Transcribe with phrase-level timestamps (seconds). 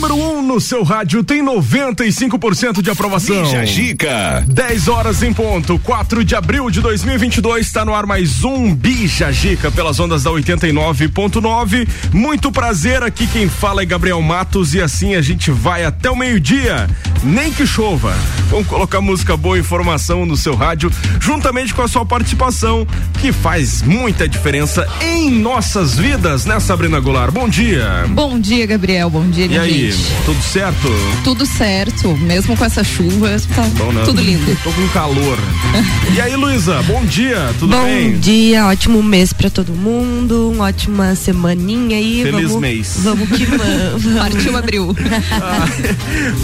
[0.00, 0.07] Boom.
[0.18, 3.42] Número 1 um no seu rádio tem 95% de aprovação.
[3.42, 4.44] Bija Gica.
[4.46, 9.30] 10 horas em ponto, 4 de abril de 2022, está no ar mais um Bija
[9.30, 11.88] Gica pelas ondas da 89.9.
[12.12, 16.16] Muito prazer, aqui quem fala é Gabriel Matos e assim a gente vai até o
[16.16, 16.88] meio-dia,
[17.22, 18.14] nem que chova.
[18.50, 22.86] Vamos colocar música boa, informação no seu rádio, juntamente com a sua participação,
[23.20, 27.32] que faz muita diferença em nossas vidas, né, Sabrina Goulart?
[27.32, 28.04] Bom dia.
[28.08, 29.10] Bom dia, Gabriel.
[29.10, 30.08] Bom dia, E aí, gente.
[30.24, 30.88] Tudo certo?
[31.24, 34.02] Tudo certo, mesmo com essa chuva, tá Bom, né?
[34.04, 34.56] tudo lindo.
[34.62, 35.38] Tô com calor.
[36.14, 38.18] e aí, Luísa, bom dia, tudo Bom bem?
[38.18, 42.22] dia, ótimo mês pra todo mundo, uma ótima semaninha aí.
[42.22, 42.96] Feliz vamos, mês.
[42.98, 44.18] Vamos que vamos.
[44.18, 44.96] Partiu abril.
[45.32, 45.66] Ah,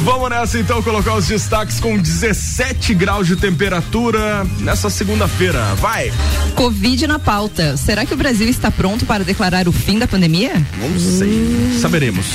[0.03, 5.63] vamos nessa então colocar os destaques com 17 graus de temperatura nessa segunda-feira.
[5.77, 6.13] Vai!
[6.55, 7.77] Covid na pauta.
[7.77, 10.55] Será que o Brasil está pronto para declarar o fim da pandemia?
[10.79, 11.79] Não sei.
[11.81, 12.27] Saberemos.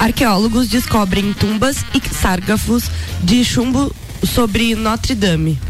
[0.00, 2.84] Arqueólogos descobrem tumbas e sárgafos
[3.22, 5.69] de chumbo sobre Notre Dame.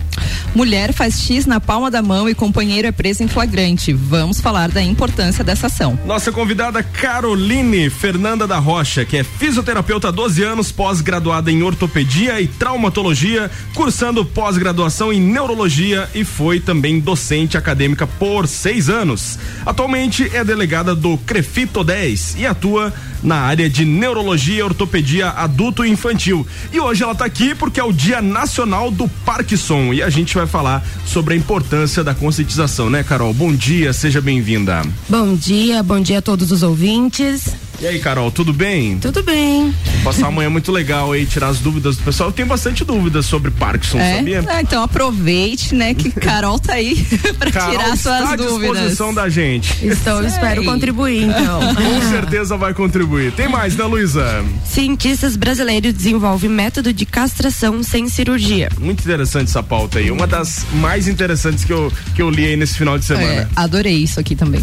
[0.55, 3.93] Mulher faz X na palma da mão e companheiro é preso em flagrante.
[3.93, 5.99] Vamos falar da importância dessa ação.
[6.05, 12.41] Nossa convidada Caroline Fernanda da Rocha, que é fisioterapeuta há 12 anos, pós-graduada em ortopedia
[12.41, 19.39] e traumatologia, cursando pós-graduação em neurologia e foi também docente acadêmica por seis anos.
[19.65, 25.85] Atualmente é delegada do Crefito 10 e atua na área de neurologia e ortopedia adulto
[25.85, 26.47] e infantil.
[26.73, 30.47] E hoje ela está aqui porque é o Dia Nacional do Parkinson a gente vai
[30.47, 33.33] falar sobre a importância da conscientização, né, Carol?
[33.33, 34.83] Bom dia, seja bem-vinda.
[35.09, 37.70] Bom dia, bom dia a todos os ouvintes.
[37.81, 38.99] E aí, Carol, tudo bem?
[38.99, 39.75] Tudo bem?
[40.05, 42.29] Passar amanhã muito legal aí, tirar as dúvidas do pessoal.
[42.29, 44.17] Eu tenho bastante dúvidas sobre Parkinson, É?
[44.17, 44.45] sabia?
[44.49, 46.95] Ah, então aproveite, né, que Carol tá aí
[47.39, 48.71] para Carol tirar está suas à dúvidas.
[48.73, 49.87] disposição da gente.
[49.87, 51.61] Estou, espero contribuir então.
[51.75, 53.33] Com certeza vai contribuir.
[53.33, 54.45] Tem mais, né, Luísa?
[54.67, 58.69] Cientistas brasileiros desenvolvem método de castração sem cirurgia.
[58.79, 60.11] Muito interessante essa pauta aí.
[60.11, 63.27] Uma das mais interessantes que eu, que eu li aí nesse final de semana.
[63.27, 64.61] É, adorei isso aqui também.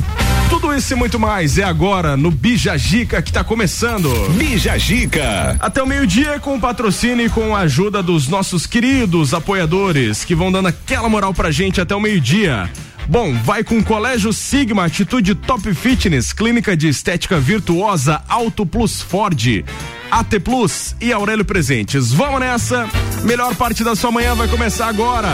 [0.52, 4.10] Tudo isso e muito mais é agora no Bija Gica que tá começando.
[4.38, 5.56] Bija Gica.
[5.62, 10.36] Até o meio-dia com o patrocínio e com a ajuda dos nossos queridos apoiadores que
[10.36, 12.70] vão dando aquela moral pra gente até o meio-dia.
[13.08, 19.64] Bom, vai com Colégio Sigma, Atitude Top Fitness, Clínica de Estética Virtuosa, Auto Plus Ford,
[20.12, 22.12] AT Plus e Aurélio Presentes.
[22.12, 22.90] Vamos nessa!
[23.24, 25.30] Melhor parte da sua manhã vai começar agora.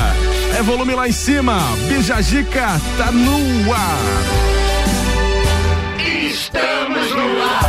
[0.55, 1.57] É volume lá em cima.
[1.87, 4.53] Bijagica tá no ar.
[6.33, 7.62] Estamos no ar.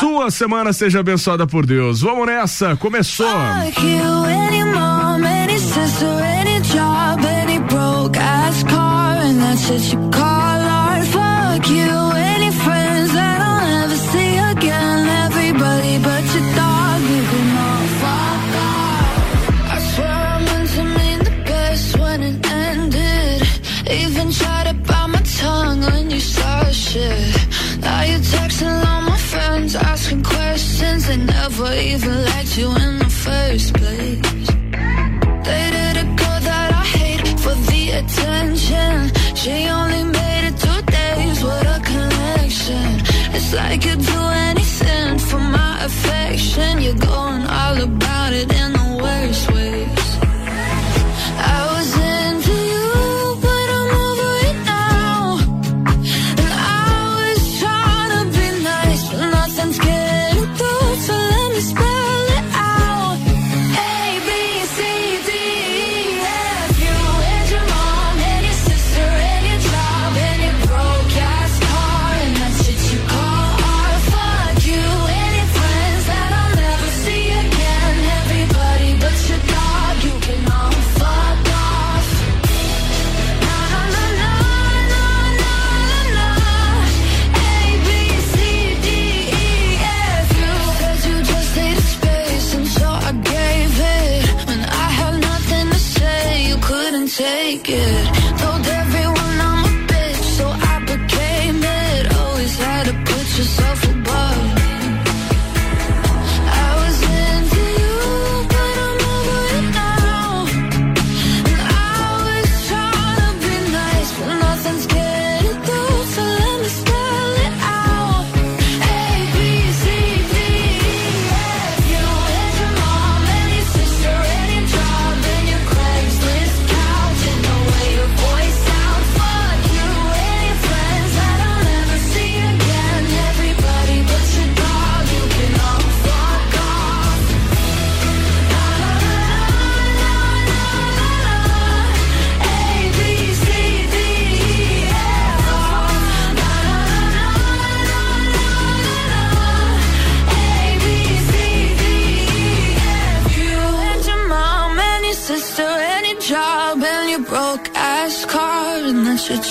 [0.00, 2.00] Sua semana seja abençoada por Deus.
[2.00, 3.26] Vamos nessa, começou.
[3.26, 9.92] Fuck you, any mom, any sister, any job, any broke ass car, and that's it
[9.92, 11.04] you call art.
[11.06, 12.19] Fuck you,
[31.10, 34.48] They never even liked you in the first place.
[36.02, 39.10] A girl that I hate for the attention.
[39.34, 43.02] She only made it two days, a connection.
[43.34, 46.80] It's like you'd do anything for my affection.
[46.80, 48.79] You're going all about it in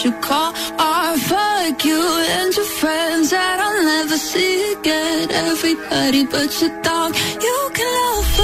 [0.04, 1.19] you call art.
[1.19, 2.01] Fuck you
[2.36, 5.30] and your friends that I'll never see again.
[5.31, 8.38] Everybody but your dog, you can love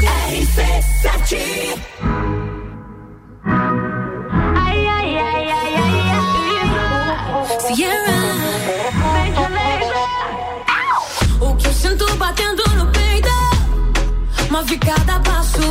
[0.00, 0.30] good.
[7.74, 8.20] Sierra.
[11.40, 13.28] O que eu sinto batendo no peito
[14.50, 15.62] Move cada passo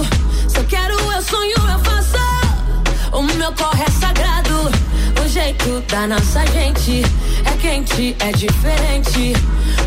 [0.47, 2.17] Se eu quero, eu sonho, eu faço
[3.11, 4.18] O meu corre é sagrado
[5.49, 7.01] jeito da nossa gente.
[7.45, 9.33] É quente, é diferente.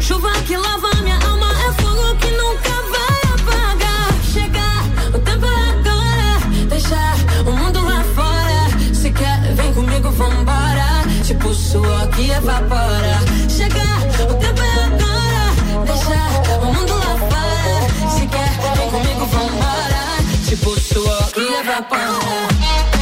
[0.00, 4.12] Chuva que lava minha alma É fogo que nunca vai apagar.
[4.32, 4.82] Chegar,
[5.14, 7.14] o tempo é agora Deixar
[7.46, 8.94] o mundo lá fora.
[8.94, 11.02] Se quer, vem comigo, vambora.
[11.24, 13.18] Tipo suor que evapora.
[13.48, 13.98] Chegar,
[14.30, 18.10] o tempo é agora Deixar o mundo lá fora.
[18.10, 20.02] Se quer, vem comigo, vambora.
[20.44, 23.01] Tipo suor que evapora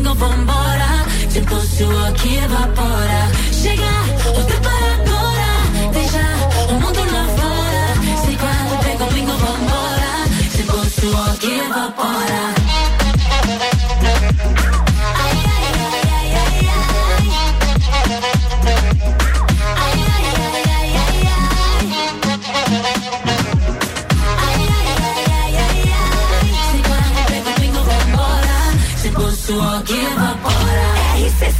[0.00, 1.06] vem comigo, vambora.
[1.32, 3.28] Tipo suor que evapora.
[3.52, 3.84] Chega,
[4.30, 4.89] o tempo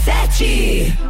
[0.06, 1.09] RC7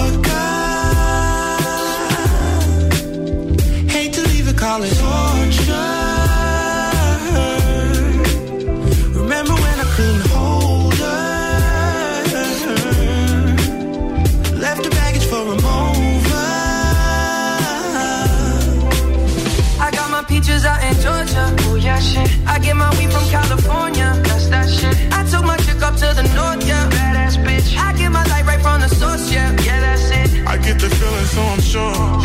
[31.71, 32.19] Sure.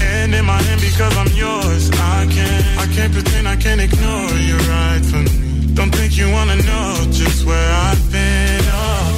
[0.00, 1.90] And in my hand because I'm yours.
[1.92, 5.74] I can't, I can't pretend, I can't ignore you right from me.
[5.74, 8.62] Don't think you wanna know just where I've been.
[8.72, 9.08] Oh,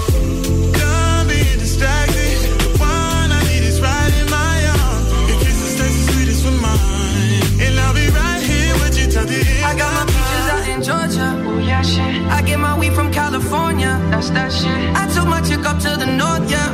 [0.80, 2.38] don't be distracted.
[2.62, 5.06] The one I need is right in my arms.
[5.28, 9.26] Your kisses taste the sweetest with mine, and I'll be right here with you till
[9.26, 9.64] the end.
[9.70, 11.28] I got my peaches out in Georgia.
[11.48, 12.14] Oh yeah, shit.
[12.36, 13.92] I get my weed from California.
[14.10, 14.80] That's that shit.
[15.00, 16.73] I took my chick up to the north, yeah.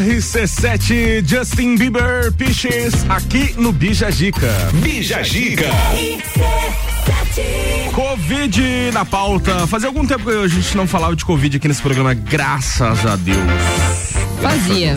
[0.00, 4.50] RC7 Justin Bieber Piches aqui no Bija Gica.
[4.74, 5.70] Bija Gica.
[7.92, 9.66] Covid na pauta.
[9.66, 13.16] Fazia algum tempo que a gente não falava de Covid aqui nesse programa, graças a
[13.16, 13.38] Deus.
[14.40, 14.96] Fazia.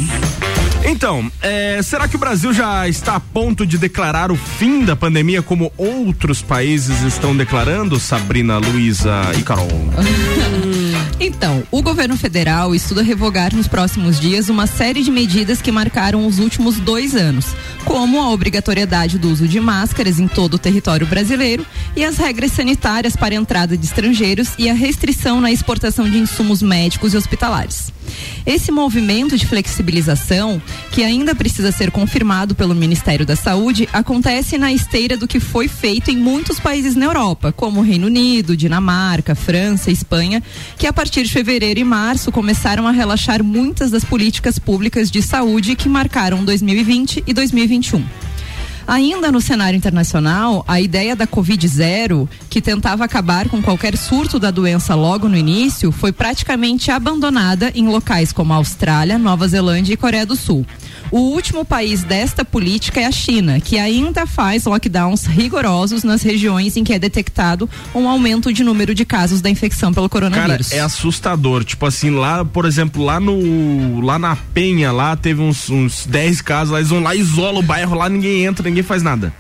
[0.86, 4.96] Então, é, será que o Brasil já está a ponto de declarar o fim da
[4.96, 9.68] pandemia como outros países estão declarando, Sabrina, Luísa e Carol?
[11.20, 16.26] Então, o governo federal estuda revogar nos próximos dias uma série de medidas que marcaram
[16.26, 17.48] os últimos dois anos,
[17.84, 21.66] como a obrigatoriedade do uso de máscaras em todo o território brasileiro
[21.96, 26.18] e as regras sanitárias para a entrada de estrangeiros e a restrição na exportação de
[26.18, 27.92] insumos médicos e hospitalares.
[28.46, 34.72] Esse movimento de flexibilização, que ainda precisa ser confirmado pelo Ministério da Saúde, acontece na
[34.74, 39.92] esteira do que foi feito em muitos países na Europa, como Reino Unido, Dinamarca, França,
[39.92, 40.42] Espanha,
[40.78, 45.22] que a partir de fevereiro e março começaram a relaxar muitas das políticas públicas de
[45.22, 48.29] saúde que marcaram 2020 e 2021.
[48.90, 54.40] Ainda no cenário internacional, a ideia da Covid zero, que tentava acabar com qualquer surto
[54.40, 59.98] da doença logo no início, foi praticamente abandonada em locais como Austrália, Nova Zelândia e
[59.98, 60.66] Coreia do Sul.
[61.12, 66.76] O último país desta política é a China, que ainda faz lockdowns rigorosos nas regiões
[66.76, 70.72] em que é detectado um aumento de número de casos da infecção pelo Cara, coronavírus.
[70.72, 71.64] é assustador.
[71.64, 74.02] Tipo assim, lá, por exemplo, lá no.
[74.02, 77.64] Lá na Penha, lá teve uns, uns 10 casos, lá eles vão lá, isolam o
[77.64, 79.34] bairro, lá ninguém entra, ninguém faz nada.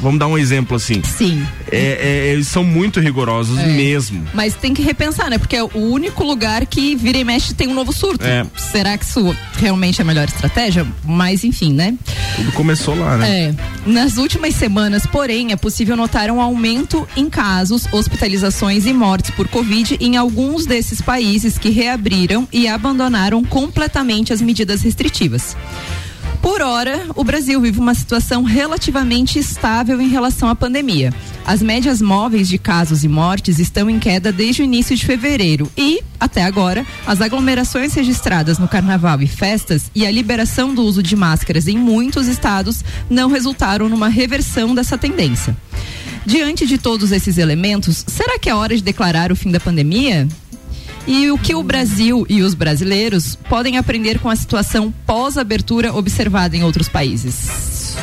[0.00, 1.00] Vamos dar um exemplo assim.
[1.04, 1.46] Sim.
[1.70, 3.66] É, é, eles são muito rigorosos É.
[3.68, 4.26] mesmo.
[4.34, 5.38] Mas tem que repensar, né?
[5.38, 8.24] Porque é o único lugar que vira e mexe tem um novo surto.
[8.24, 8.44] É.
[8.56, 10.84] Será que isso realmente é a melhor estratégia?
[11.04, 11.94] Mas enfim, né?
[12.34, 13.30] Tudo começou lá, né?
[13.30, 13.54] É.
[13.86, 19.46] Nas últimas semanas, porém, é possível notar um aumento em casos, hospitalizações e mortes por
[19.46, 25.56] Covid em alguns desses países que reabriram e abandonaram completamente as medidas restritivas.
[26.44, 31.10] Por hora, o Brasil vive uma situação relativamente estável em relação à pandemia.
[31.42, 35.72] As médias móveis de casos e mortes estão em queda desde o início de fevereiro
[35.74, 41.02] e, até agora, as aglomerações registradas no carnaval e festas e a liberação do uso
[41.02, 45.56] de máscaras em muitos estados não resultaram numa reversão dessa tendência.
[46.26, 50.28] Diante de todos esses elementos, será que é hora de declarar o fim da pandemia?
[51.06, 56.56] E o que o Brasil e os brasileiros podem aprender com a situação pós-abertura observada
[56.56, 57.96] em outros países?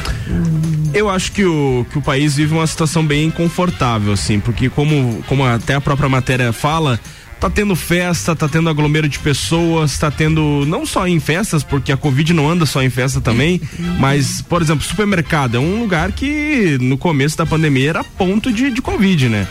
[0.93, 5.23] Eu acho que o, que o país vive uma situação bem confortável, assim, porque como,
[5.27, 6.99] como até a própria matéria fala,
[7.39, 11.91] tá tendo festa, tá tendo aglomero de pessoas, tá tendo não só em festas, porque
[11.91, 13.59] a Covid não anda só em festa também,
[13.97, 18.69] mas, por exemplo, supermercado é um lugar que no começo da pandemia era ponto de,
[18.69, 19.47] de Covid, né?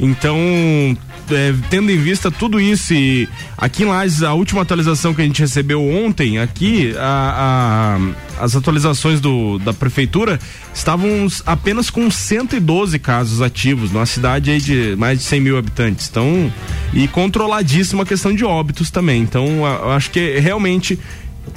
[0.00, 0.38] Então,
[1.30, 5.24] é, tendo em vista tudo isso e aqui em Lages, a última atualização que a
[5.24, 7.98] gente recebeu ontem, aqui, a-
[8.38, 10.38] a- as atualizações do, da prefeitura
[10.74, 16.08] estavam apenas com 112 casos ativos, numa cidade aí de mais de 100 mil habitantes.
[16.10, 16.52] Então,
[16.92, 19.22] e controladíssima a questão de óbitos também.
[19.22, 20.98] Então, a- acho que realmente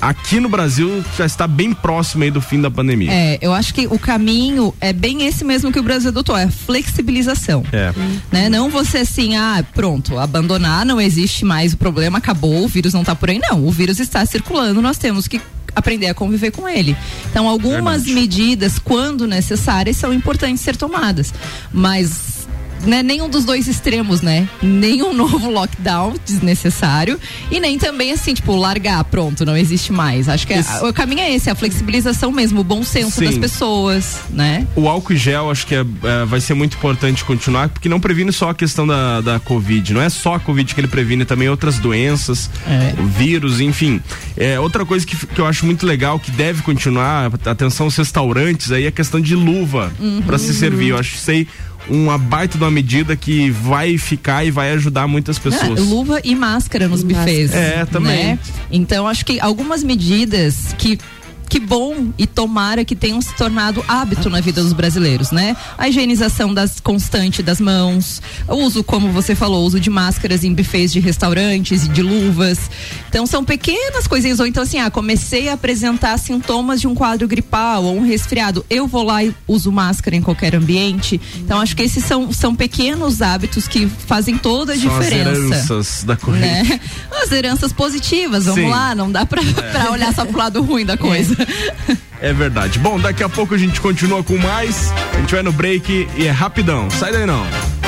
[0.02, 3.12] aqui no Brasil já está bem próximo aí do fim da pandemia.
[3.12, 6.44] É, eu acho que o caminho é bem esse mesmo que o Brasil adotou, é
[6.44, 7.64] a flexibilização.
[7.72, 7.94] É.
[8.32, 8.50] Né?
[8.50, 13.04] Não você assim, ah, pronto, abandonar, não existe mais o problema, acabou, o vírus não
[13.04, 13.40] tá por aí.
[13.40, 15.42] Não, o vírus está circulando, nós temos que
[15.76, 16.96] aprender a conviver com ele.
[17.30, 18.14] Então, algumas Verdade.
[18.14, 21.34] medidas, quando necessárias, são importantes ser tomadas.
[21.72, 22.39] Mas
[22.86, 24.48] né, nenhum dos dois extremos, né?
[24.62, 27.20] Nenhum novo lockdown desnecessário
[27.52, 30.28] e nem também assim, tipo, largar, pronto, não existe mais.
[30.30, 33.26] Acho que é- o caminho é esse, a flexibilização mesmo, o bom senso Sim.
[33.26, 34.66] das pessoas, né?
[34.76, 38.32] O álcool gel acho que é, é, vai ser muito importante continuar, porque não previne
[38.32, 39.94] só a questão da, da Covid.
[39.94, 42.94] Não é só a Covid que ele previne, também outras doenças, É.
[43.18, 44.02] vírus, enfim.
[44.38, 48.72] É, outra coisa que, que eu acho muito legal, que deve continuar, atenção aos restaurantes,
[48.72, 50.22] aí é a questão de luva Uhum.
[50.26, 50.90] para se servir.
[50.90, 51.48] Eu acho isso aí
[51.90, 55.80] uma baita de uma medida que vai ficar e vai ajudar muitas pessoas.
[55.80, 57.54] É, luva e máscara nos bufês.
[57.54, 58.26] É, também.
[58.26, 58.40] né?
[58.72, 61.00] Então, acho que algumas medidas que.
[61.50, 65.58] Que bom e tomara que tenham se tornado hábito na vida dos brasileiros, né?
[65.78, 70.54] A higienização das constante das mãos, o uso, como você falou, uso de máscaras em
[70.54, 72.70] bufês de restaurantes e de luvas.
[73.10, 77.28] Então são pequenas coisinhas, ou então assim, ah, comecei a apresentar sintomas de um quadro
[77.28, 78.64] gripal ou um resfriado.
[78.70, 81.20] Eu vou lá e uso máscara em qualquer ambiente.
[81.38, 85.30] Então acho que esses são, são pequenos hábitos que fazem toda a São as diferença
[85.32, 86.46] heranças da Covid.
[86.46, 86.80] né?
[87.24, 88.68] As heranças positivas, vamos Sim.
[88.68, 88.70] É.
[88.70, 89.42] lá, não dá pra,
[89.72, 91.36] pra olhar só pro lado ruim da coisa.
[92.22, 92.78] É verdade.
[92.80, 94.92] Bom, daqui a pouco a gente continua com mais.
[95.14, 96.90] A gente vai no break e é rapidão.
[96.90, 97.79] Sai daí não.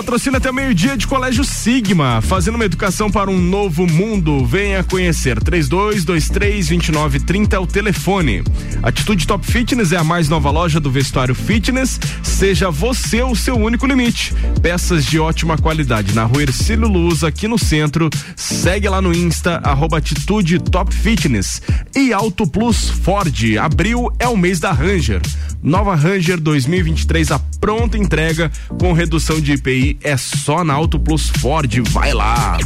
[0.00, 4.46] Patrocina até meio-dia de Colégio Sigma, fazendo uma educação para um novo mundo.
[4.46, 5.38] Venha conhecer.
[5.40, 8.42] 3223-2930 é o telefone.
[8.82, 12.00] Atitude Top Fitness é a mais nova loja do vestuário fitness.
[12.22, 14.32] Seja você o seu único limite.
[14.62, 18.08] Peças de ótima qualidade na rua Ercílio Luz, aqui no centro.
[18.34, 21.60] Segue lá no Insta, arroba Atitude Top Fitness.
[21.94, 23.36] E Auto Plus Ford.
[23.60, 25.20] Abril é o mês da Ranger.
[25.62, 31.28] Nova Ranger 2023, a pronta entrega com redução de IPI é só na Auto Plus
[31.28, 31.80] Ford.
[31.90, 32.58] Vai lá.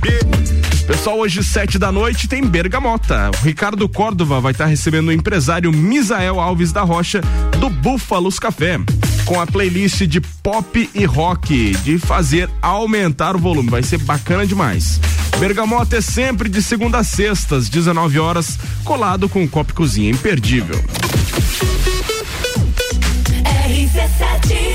[0.86, 3.30] Pessoal, hoje sete da noite tem Bergamota.
[3.40, 7.20] O Ricardo Córdova vai estar recebendo o empresário Misael Alves da Rocha
[7.58, 8.78] do Búfalos Café
[9.24, 13.70] com a playlist de pop e rock de fazer aumentar o volume.
[13.70, 15.00] Vai ser bacana demais.
[15.38, 20.76] Bergamota é sempre de segunda a sextas, 19 horas, colado com o Cop Cozinha imperdível.
[23.66, 24.74] RC7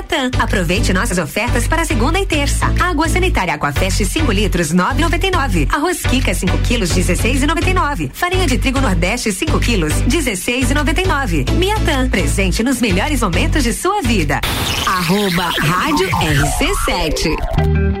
[0.39, 2.65] Aproveite nossas ofertas para segunda e terça.
[2.79, 5.67] Água sanitária Aquafest 5 litros 9,99.
[5.71, 8.09] Arroz Kika 5 quilos 16,99.
[8.13, 11.51] Farinha de trigo Nordeste 5 quilos 16,99.
[11.51, 14.41] Miatã, presente nos melhores momentos de sua vida.
[14.85, 18.00] Arroba Rádio RC7.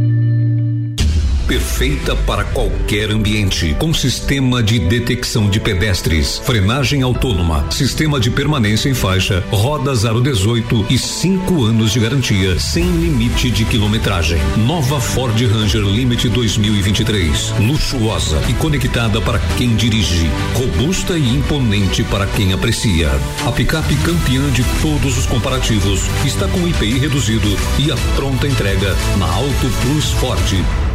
[1.47, 8.89] Perfeita para qualquer ambiente, com sistema de detecção de pedestres, frenagem autônoma, sistema de permanência
[8.89, 14.39] em faixa, rodas aro 18 e 5 anos de garantia, sem limite de quilometragem.
[14.65, 22.25] Nova Ford Ranger Limite 2023, luxuosa e conectada para quem dirige, robusta e imponente para
[22.27, 23.09] quem aprecia.
[23.45, 28.95] A picape campeã de todos os comparativos está com IPI reduzido e a pronta entrega
[29.17, 30.90] na Auto Plus Ford.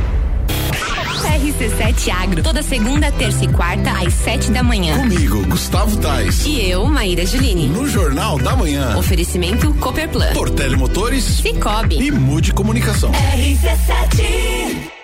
[1.22, 4.96] RC7 Agro, toda segunda, terça e quarta, às sete da manhã.
[4.98, 6.44] Comigo, Gustavo Tais.
[6.46, 7.68] E eu, Maíra Juline.
[7.68, 8.96] No Jornal da Manhã.
[8.96, 10.32] Oferecimento Cooperplan.
[10.32, 11.24] Portele Motores.
[11.24, 12.00] Cicobi.
[12.00, 13.12] E Mude Comunicação.
[13.12, 14.95] RC7.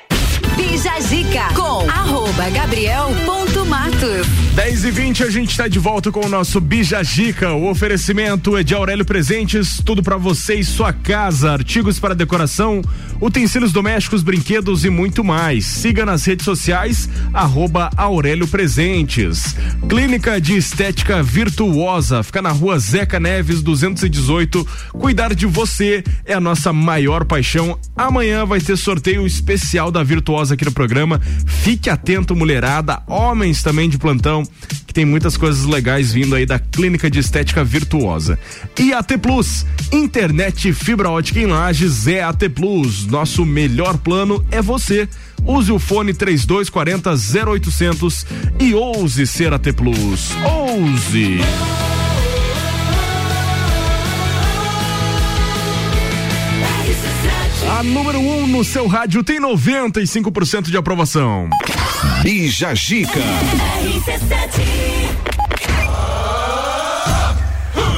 [0.57, 0.93] Bija
[1.55, 4.27] com arroba Gabriel ponto Matos.
[4.55, 7.53] 10 e 20 a gente está de volta com o nosso Bija Gica.
[7.55, 12.83] O oferecimento é de Aurélio Presentes, tudo para você e sua casa, artigos para decoração,
[13.19, 15.65] utensílios domésticos, brinquedos e muito mais.
[15.65, 19.57] Siga nas redes sociais, arroba Aurélio Presentes.
[19.89, 24.67] Clínica de Estética Virtuosa, fica na rua Zeca Neves 218.
[24.93, 27.79] Cuidar de você é a nossa maior paixão.
[27.97, 31.21] Amanhã vai ter sorteio especial da Virtuosa aqui no programa.
[31.47, 34.43] Fique atento, mulherada, homens também de plantão,
[34.87, 38.39] que tem muitas coisas legais vindo aí da Clínica de Estética Virtuosa.
[38.79, 43.07] E AT Plus, internet fibra ótica em Lages é AT Plus.
[43.07, 45.09] Nosso melhor plano é você.
[45.45, 47.11] Use o fone 3240
[47.47, 48.27] 0800
[48.61, 50.31] e ouse ser AT Plus.
[50.45, 51.41] Ouse!
[57.83, 61.51] A número 1 um no seu rádio tem 95% de aprovação.
[62.23, 63.19] Bija Gica.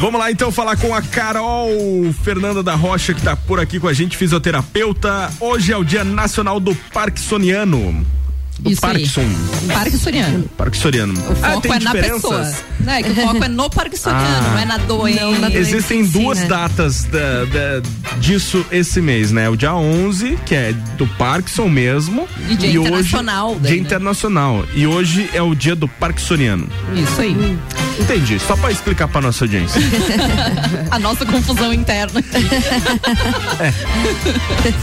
[0.00, 1.68] Vamos lá então falar com a Carol
[2.22, 5.30] Fernanda da Rocha, que está por aqui com a gente, fisioterapeuta.
[5.38, 8.06] Hoje é o Dia Nacional do Parkinsoniano.
[8.58, 8.92] Do Isso aí.
[8.92, 9.24] Parkinson.
[9.72, 10.44] Parkinsoniano.
[10.56, 11.12] Parkinsoniano.
[11.12, 12.52] O foco é na pessoa.
[12.80, 13.02] Né?
[13.02, 14.50] Que o foco é no Parkinsoniano, Ah.
[14.52, 15.52] não é na doença.
[15.52, 17.82] Existem duas datas da- da-
[18.20, 19.48] disso esse mês, né?
[19.50, 22.26] O dia 11, que é do Parkinson mesmo.
[22.48, 23.86] E dia internacional Hoje, daí, dia né?
[23.86, 24.64] internacional.
[24.74, 26.68] E hoje é o dia do Parkinsoniano.
[26.94, 27.58] Isso aí.
[28.00, 28.38] Entendi.
[28.38, 29.80] Só pra explicar pra nossa audiência.
[30.90, 32.22] A nossa confusão interna.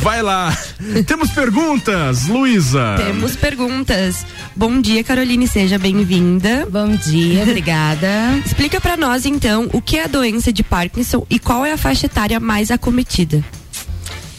[0.01, 0.55] Vai lá.
[1.05, 2.95] Temos perguntas, Luísa.
[2.97, 3.60] Temos perguntas.
[4.55, 6.67] Bom dia, Caroline, seja bem-vinda.
[6.71, 8.07] Bom dia, obrigada.
[8.45, 11.77] Explica pra nós então o que é a doença de Parkinson e qual é a
[11.77, 13.43] faixa etária mais acometida.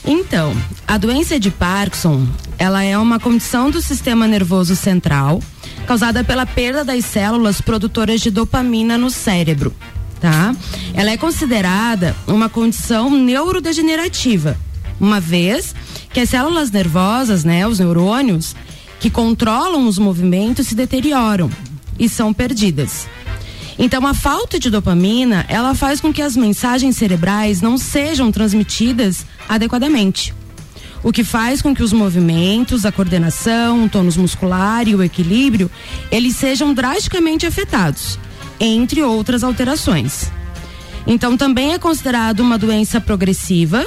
[0.04, 0.52] Então,
[0.86, 2.26] a doença de Parkinson,
[2.58, 5.40] ela é uma condição do sistema nervoso central
[5.86, 9.74] causada pela perda das células produtoras de dopamina no cérebro,
[10.20, 10.54] tá?
[10.94, 14.56] Ela é considerada uma condição neurodegenerativa,
[15.00, 15.74] uma vez
[16.12, 18.54] que as células nervosas, né, os neurônios,
[19.02, 21.50] que controlam os movimentos se deterioram
[21.98, 23.08] e são perdidas.
[23.76, 29.26] Então, a falta de dopamina, ela faz com que as mensagens cerebrais não sejam transmitidas
[29.48, 30.32] adequadamente.
[31.02, 35.68] O que faz com que os movimentos, a coordenação, o tônus muscular e o equilíbrio,
[36.08, 38.20] eles sejam drasticamente afetados,
[38.60, 40.30] entre outras alterações.
[41.08, 43.84] Então, também é considerado uma doença progressiva,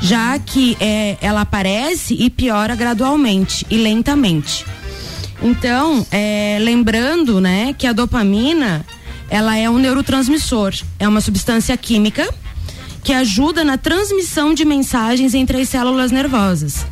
[0.00, 4.64] já que é, ela aparece e piora gradualmente e lentamente.
[5.42, 8.86] Então, é, lembrando, né, que a dopamina,
[9.28, 12.32] ela é um neurotransmissor, é uma substância química
[13.02, 16.86] que ajuda na transmissão de mensagens entre as células nervosas.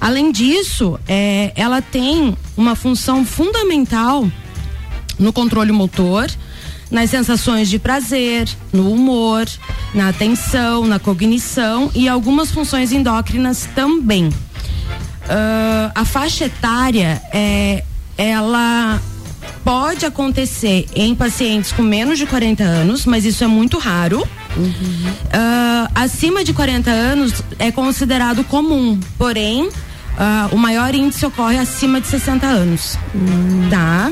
[0.00, 4.26] Além disso, é, ela tem uma função fundamental
[5.18, 6.30] no controle motor,
[6.90, 9.46] nas sensações de prazer, no humor,
[9.94, 14.30] na atenção, na cognição e algumas funções endócrinas também.
[15.28, 17.84] Ah, a faixa etária é
[18.18, 19.00] ela
[19.64, 24.26] pode acontecer em pacientes com menos de 40 anos, mas isso é muito raro.
[25.32, 29.70] Ah, acima de 40 anos é considerado comum, porém
[30.18, 32.98] ah, o maior índice ocorre acima de 60 anos,
[33.70, 34.10] tá?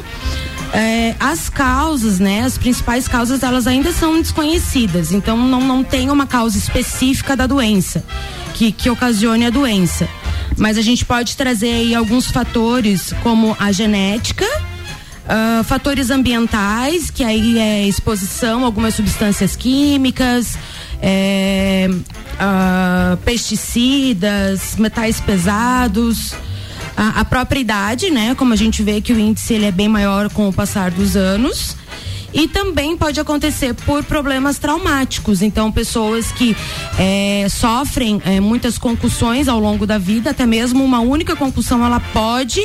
[0.73, 2.43] É, as causas, né?
[2.45, 5.13] As principais causas, elas ainda são desconhecidas.
[5.13, 8.05] Então, não, não tem uma causa específica da doença
[8.55, 10.09] que, que ocasione a doença.
[10.57, 14.45] Mas a gente pode trazer aí alguns fatores, como a genética,
[15.29, 20.59] ah, fatores ambientais, que aí é exposição a algumas substâncias químicas,
[21.01, 21.89] é,
[22.41, 26.35] ah, pesticidas, metais pesados
[26.99, 28.35] a, a própria idade, né?
[28.35, 31.17] Como a gente vê que o índice ele é bem maior com o passar dos
[31.17, 31.77] anos.
[32.35, 35.41] E também pode acontecer por problemas traumáticos.
[35.41, 36.55] Então, pessoas que
[36.99, 42.01] eh, sofrem eh, muitas concussões ao longo da vida, até mesmo uma única concussão, ela
[42.01, 42.61] pode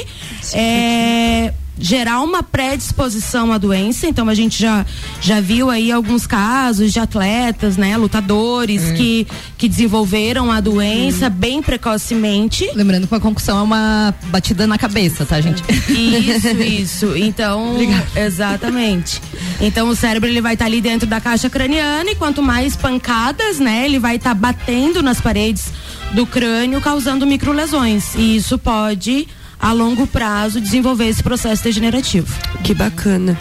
[0.54, 4.08] eh, gerar uma predisposição à doença.
[4.08, 4.86] Então, a gente já,
[5.22, 11.62] já viu aí alguns casos de atletas, né, lutadores que, que desenvolveram a doença bem
[11.62, 12.70] precocemente.
[12.76, 15.64] Lembrando que uma concussão é uma batida na cabeça, tá, gente?
[15.90, 17.18] Isso, isso.
[17.18, 17.76] Então,
[18.16, 19.22] exatamente.
[19.60, 23.60] Então o cérebro ele vai estar ali dentro da caixa craniana e quanto mais pancadas,
[23.60, 25.72] né, ele vai estar batendo nas paredes
[26.14, 28.14] do crânio, causando microlesões.
[28.16, 29.28] E isso pode
[29.64, 32.28] a longo prazo desenvolver esse processo degenerativo.
[32.66, 33.40] Que bacana.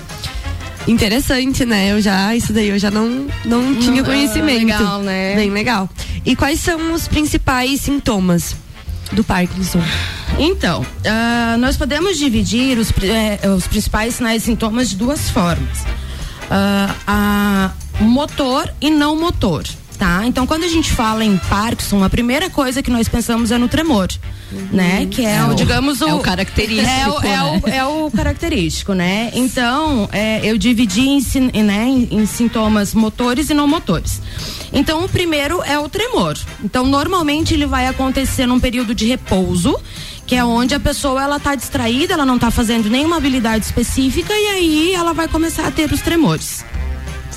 [0.86, 1.90] Interessante, né?
[1.90, 4.66] Eu já, isso daí eu já não, não tinha ah, conhecimento.
[4.66, 5.34] legal, né?
[5.34, 5.90] Bem legal.
[6.24, 8.54] E quais são os principais sintomas
[9.10, 9.82] do Parkinson?
[10.38, 15.84] Então, ah, nós podemos dividir os, eh, os principais sinais e sintomas de duas formas:
[17.04, 19.64] a motor e não motor.
[20.02, 20.26] Tá?
[20.26, 23.68] Então, quando a gente fala em Parkinson, a primeira coisa que nós pensamos é no
[23.68, 24.08] tremor,
[24.72, 25.06] né?
[25.08, 26.08] Que é, É o, digamos, o.
[26.08, 27.76] é o característico, É o, é o- né?
[27.76, 29.30] é o característico, né?
[29.32, 34.20] Então, é, eu dividi em, né, em, em sintomas motores e não motores.
[34.72, 36.36] Então, o primeiro é o tremor.
[36.64, 39.78] Então, normalmente ele vai acontecer num período de repouso,
[40.26, 44.32] que é onde a pessoa ela tá distraída, ela não tá fazendo nenhuma habilidade específica
[44.34, 46.64] e aí ela vai começar a ter os tremores.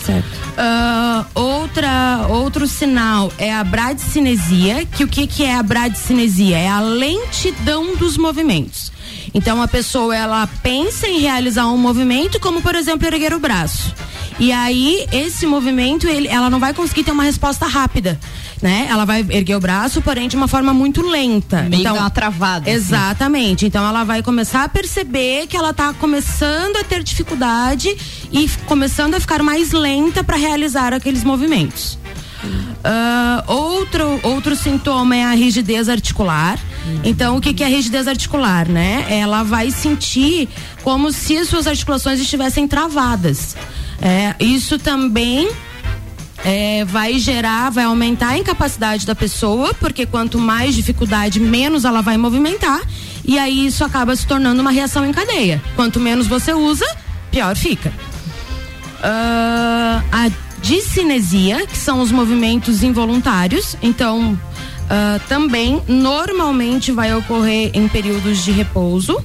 [0.05, 0.27] Certo.
[0.55, 6.57] Ah, outra, outro sinal é a bradicinesia, que o que, que é a bradicinesia?
[6.57, 8.91] É a lentidão dos movimentos.
[9.33, 13.93] Então a pessoa ela pensa em realizar um movimento, como por exemplo erguer o braço.
[14.39, 18.19] E aí esse movimento ele, ela não vai conseguir ter uma resposta rápida.
[18.61, 18.87] Né?
[18.89, 21.63] Ela vai erguer o braço, porém de uma forma muito lenta.
[21.63, 22.77] Meio então, uma travada, assim.
[22.77, 23.65] Exatamente.
[23.65, 27.95] Então ela vai começar a perceber que ela tá começando a ter dificuldade
[28.31, 31.97] e começando a ficar mais lenta para realizar aqueles movimentos.
[32.83, 36.59] Ah, outro, outro sintoma é a rigidez articular.
[37.03, 39.05] Então, o que, que é rigidez articular, né?
[39.09, 40.47] Ela vai sentir
[40.83, 43.55] como se as suas articulações estivessem travadas.
[43.99, 45.49] É, isso também
[46.45, 52.01] é, vai gerar, vai aumentar a incapacidade da pessoa, porque quanto mais dificuldade, menos ela
[52.01, 52.81] vai movimentar.
[53.25, 55.59] E aí isso acaba se tornando uma reação em cadeia.
[55.75, 56.85] Quanto menos você usa,
[57.31, 57.91] pior fica.
[59.01, 60.31] Ah, a
[60.61, 63.75] discinesia, que são os movimentos involuntários.
[63.81, 64.39] Então,
[64.87, 69.17] ah, também normalmente vai ocorrer em períodos de repouso.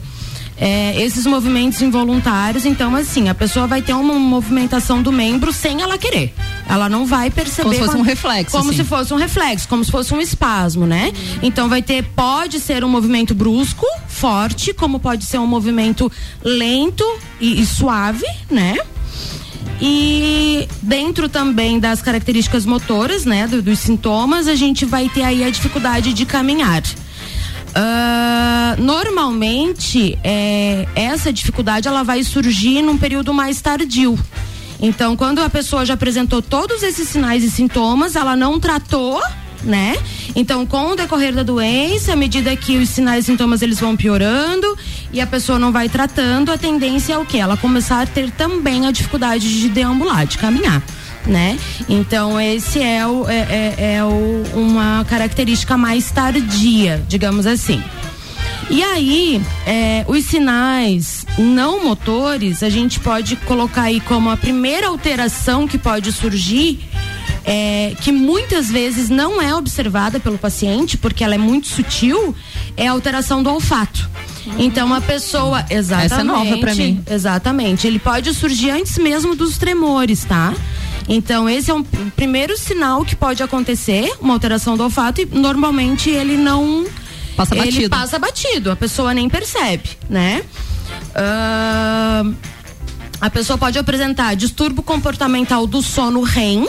[0.62, 5.80] É, esses movimentos involuntários, então assim, a pessoa vai ter uma movimentação do membro sem
[5.80, 6.34] ela querer.
[6.68, 7.62] Ela não vai perceber.
[7.62, 8.76] Como se fosse um reflexo, Como assim.
[8.76, 11.12] se fosse um reflexo, como se fosse um espasmo, né?
[11.42, 16.12] Então vai ter, pode ser um movimento brusco, forte, como pode ser um movimento
[16.44, 17.04] lento
[17.40, 18.76] e, e suave, né?
[19.80, 25.42] E dentro também das características motoras, né, do- dos sintomas, a gente vai ter aí
[25.42, 26.82] a dificuldade de caminhar.
[27.74, 34.18] Ah, normalmente, é, essa dificuldade ela vai surgir num período mais tardio.
[34.80, 39.20] Então, quando a pessoa já apresentou todos esses sinais e sintomas, ela não tratou,
[39.62, 39.96] né?
[40.34, 43.94] Então, com o decorrer da doença, à medida que os sinais e sintomas eles vão
[43.94, 44.76] piorando
[45.12, 47.38] e a pessoa não vai tratando, a tendência é o que?
[47.38, 50.82] Ela começar a ter também a dificuldade de deambular, de caminhar.
[51.26, 51.58] Né?
[51.88, 53.36] Então esse é, o, é,
[53.78, 57.82] é- é o- uma característica mais tardia, digamos assim.
[58.70, 64.88] E aí, é, os sinais não motores, a gente pode colocar aí como a primeira
[64.88, 66.80] alteração que pode surgir,
[67.44, 72.34] é, que muitas vezes não é observada pelo paciente, porque ela é muito sutil,
[72.76, 74.08] é a alteração do olfato.
[74.56, 76.12] Então a pessoa, exatamente.
[76.12, 77.02] Essa é nova pra mim.
[77.10, 77.86] Exatamente.
[77.86, 80.54] Ele pode surgir antes mesmo dos tremores, tá?
[81.12, 86.08] Então, esse é um primeiro sinal que pode acontecer, uma alteração do olfato, e normalmente
[86.08, 86.86] ele não.
[87.36, 87.90] Passa ele batido.
[87.90, 90.44] passa batido, a pessoa nem percebe, né?
[91.16, 92.32] Ahn,
[93.20, 96.68] a pessoa pode apresentar distúrbio comportamental do sono REM.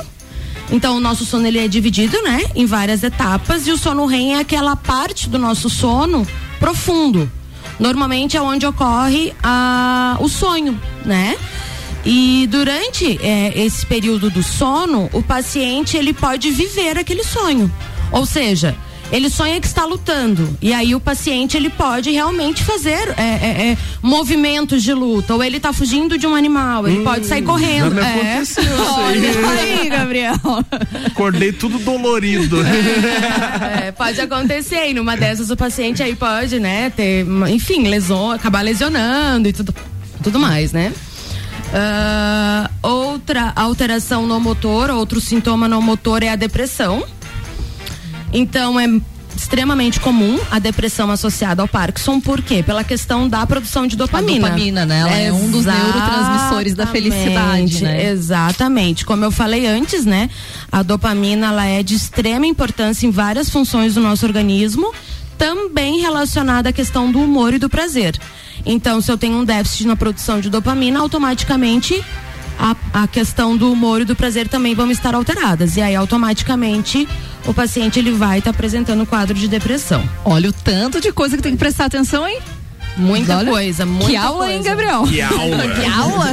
[0.71, 4.36] Então, o nosso sono ele é dividido, né, em várias etapas e o sono REM
[4.36, 6.25] é aquela parte do nosso sono
[6.60, 7.30] profundo.
[7.80, 11.36] Normalmente é onde ocorre a, o sonho, né?
[12.06, 17.72] E durante eh, esse período do sono, o paciente ele pode viver aquele sonho.
[18.12, 18.76] Ou seja,
[19.12, 20.58] ele sonha que está lutando.
[20.62, 25.36] E aí o paciente ele pode realmente fazer é, é, é, movimentos de luta.
[25.36, 27.94] Ou ele está fugindo de um animal, ele pode sair correndo.
[27.94, 28.34] já me É.
[28.38, 29.44] aconteceu isso aí.
[29.46, 30.36] Olha aí, Gabriel.
[31.06, 32.58] Acordei tudo dolorido.
[33.86, 34.90] É, pode acontecer.
[34.90, 39.74] E numa dessas o paciente aí pode, né, ter, enfim, lesão, acabar lesionando e tudo,
[40.24, 40.92] tudo mais, né?
[41.73, 47.03] Ah, outra alteração no motor, outro sintoma no motor é a depressão.
[48.34, 48.88] Então é
[49.36, 52.62] extremamente comum a depressão associada ao Parkinson, por quê?
[52.62, 54.49] Pela questão da produção de dopamina.
[54.49, 54.99] dopamina, né?
[54.99, 58.10] Ela é um dos neurotransmissores da felicidade, Exatamente, né?
[58.12, 59.05] Exatamente.
[59.05, 60.29] Como eu falei antes, né?
[60.71, 64.93] A dopamina ela é de extrema importância em várias funções do nosso organismo,
[65.38, 68.19] também relacionada à questão do humor e do prazer.
[68.65, 72.04] Então, se eu tenho um déficit na produção de dopamina, automaticamente
[72.60, 75.78] a, a questão do humor e do prazer também vão estar alteradas.
[75.78, 77.08] E aí, automaticamente,
[77.45, 80.08] o paciente ele vai estar apresentando um quadro de depressão.
[80.24, 82.39] Olha o tanto de coisa que tem que prestar atenção, hein?
[82.97, 84.69] Muita Olha, coisa, muita Que aula, hein, coisa.
[84.69, 85.04] Gabriel?
[85.04, 85.67] Que aula.
[85.76, 86.26] que aula?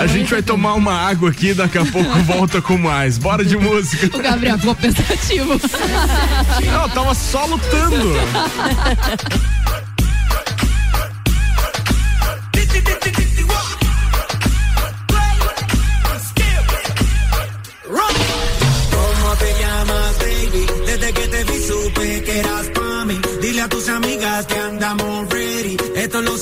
[0.00, 3.18] A gente vai tomar uma água aqui, daqui a pouco volta com mais.
[3.18, 4.16] Bora de música.
[4.16, 5.60] O Gabriel ficou pensativo.
[6.64, 8.14] Não, eu tava só lutando.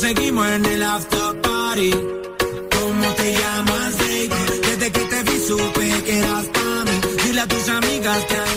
[0.00, 1.90] Seguimos en el after party.
[1.90, 4.30] ¿Cómo te llamas, baby?
[4.66, 6.96] Desde que te vi supe que eras pa' mí.
[7.24, 8.49] Dile a tus amigas que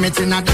[0.00, 0.49] vomit in a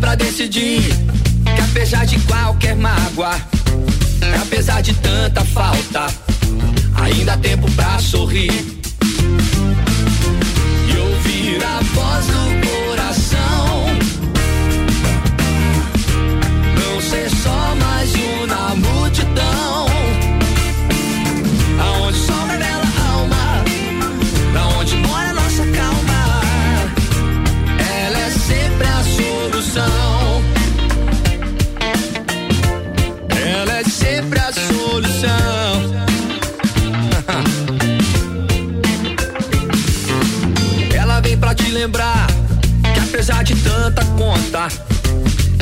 [0.00, 0.82] pra decidir
[1.44, 3.36] que apesar de qualquer mágoa,
[4.42, 6.06] apesar de tanta falta,
[6.94, 8.50] ainda há tempo pra sorrir
[10.88, 12.89] e ouvir a voz do povo.
[43.40, 44.68] apesar de tanta conta,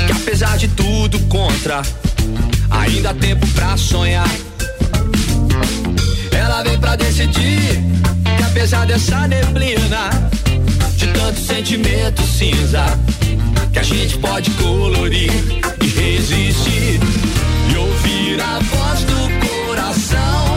[0.05, 1.83] que apesar de tudo contra,
[2.71, 4.29] ainda há tempo pra sonhar.
[6.33, 7.81] Ela vem pra decidir
[8.37, 10.11] que apesar dessa neblina,
[10.97, 12.85] de tanto sentimento cinza,
[13.73, 15.33] que a gente pode colorir
[15.81, 17.01] e resistir
[17.73, 20.48] e ouvir a voz do coração.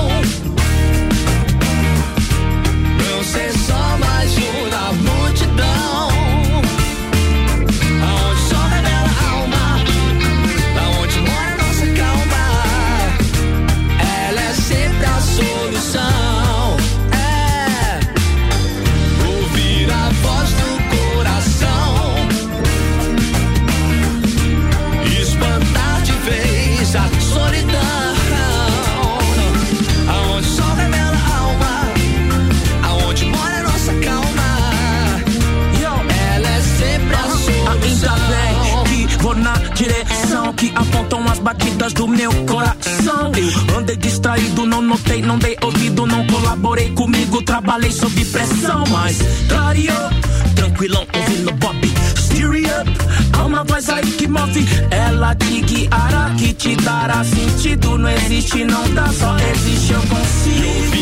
[41.51, 43.31] batidas do meu coração.
[43.35, 48.83] Eu andei distraído, não notei, não dei ouvido, não colaborei comigo, trabalhei sob pressão.
[48.89, 49.17] Mas
[49.49, 50.09] clareou,
[50.55, 51.77] tranquilão, ouvindo pop.
[52.17, 52.49] Steer
[52.79, 52.89] up,
[53.37, 54.65] há uma voz aí que move.
[54.91, 57.97] Ela te guiará, que te dará sentido.
[57.97, 61.01] Não existe, não dá, só existe, eu consigo.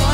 [0.00, 0.05] Eu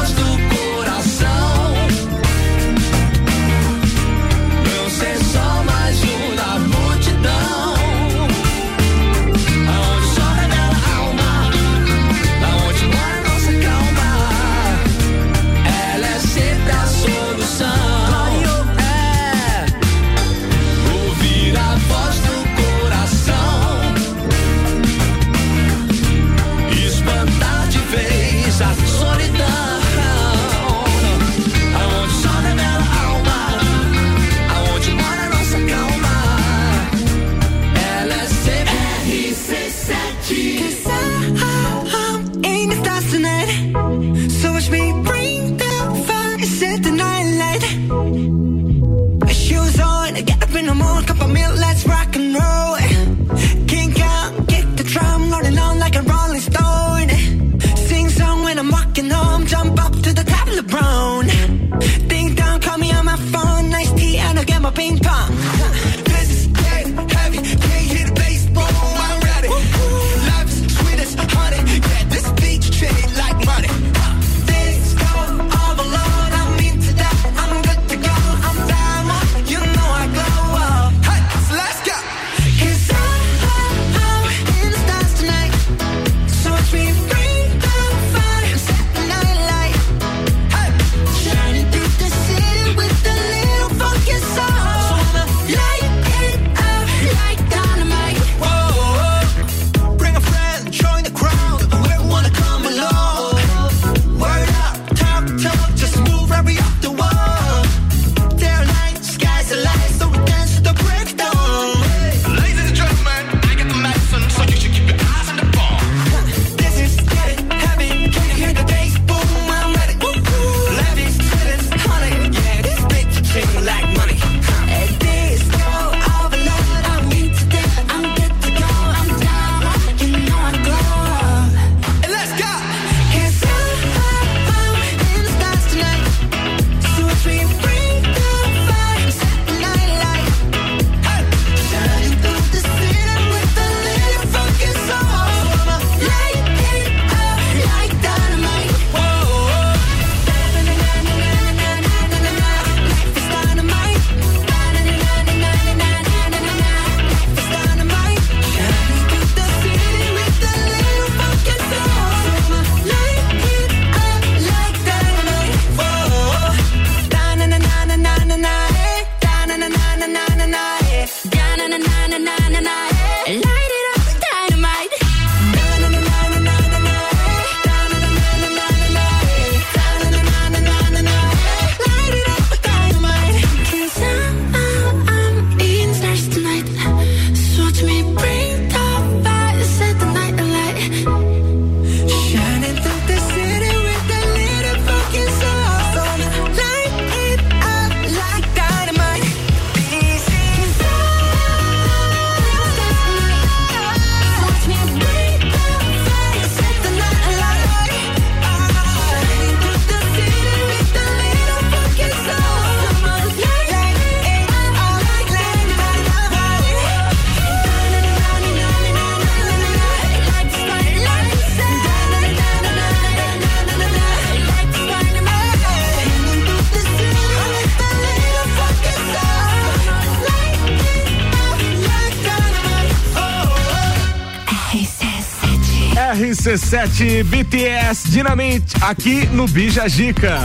[236.43, 240.40] RC7 BTS Dinamite aqui no Bija Gica.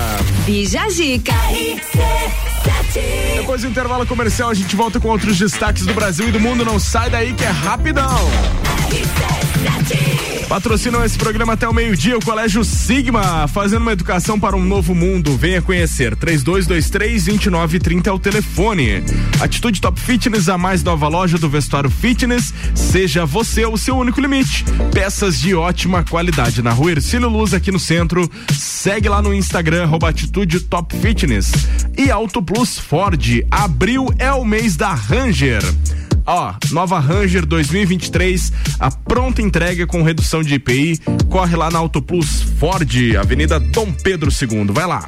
[0.46, 1.34] Bija Gica.
[3.36, 6.64] Depois do intervalo comercial, a gente volta com outros destaques do Brasil e do mundo.
[6.64, 8.30] Não sai daí que é rapidão.
[10.48, 14.96] Patrocinam esse programa até o meio-dia o Colégio Sigma, fazendo uma educação para um novo
[14.96, 15.36] mundo.
[15.36, 16.16] Venha conhecer.
[16.16, 19.04] 3223-2930 é o telefone.
[19.42, 22.54] Atitude Top Fitness, a mais nova loja do vestuário fitness.
[22.92, 24.64] Seja você o seu único limite.
[24.94, 28.30] Peças de ótima qualidade na rua Ercílio Luz, aqui no centro.
[28.54, 31.52] Segue lá no Instagram, Atitude Top Fitness.
[31.98, 33.46] E Auto Plus Ford.
[33.52, 35.62] Abril é o mês da Ranger.
[36.26, 41.00] Ó, nova Ranger 2023, a pronta entrega com redução de IPI.
[41.30, 44.68] Corre lá na Auto Plus Ford, Avenida Dom Pedro II.
[44.72, 45.08] Vai lá.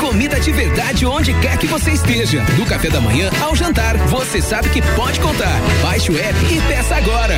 [0.00, 2.42] Comida de verdade onde quer que você esteja.
[2.56, 5.60] Do café da manhã ao jantar, você sabe que pode contar.
[5.82, 7.34] Baixe o app e peça agora.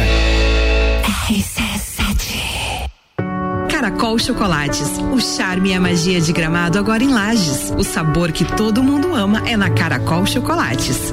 [3.70, 4.98] Caracol Chocolates.
[5.12, 7.72] O charme e a magia de gramado agora em Lages.
[7.76, 11.12] O sabor que todo mundo ama é na Caracol Chocolates.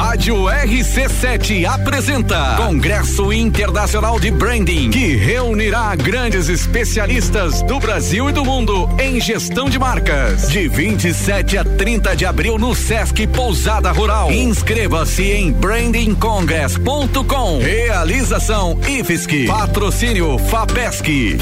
[0.01, 8.43] Rádio RC7 apresenta Congresso Internacional de Branding, que reunirá grandes especialistas do Brasil e do
[8.43, 10.49] mundo em gestão de marcas.
[10.49, 14.31] De 27 a 30 de abril no Sesc Pousada Rural.
[14.31, 17.59] Inscreva-se em brandingcongress.com.
[17.59, 19.45] Realização IFSC.
[19.45, 21.37] Patrocínio FAPESC.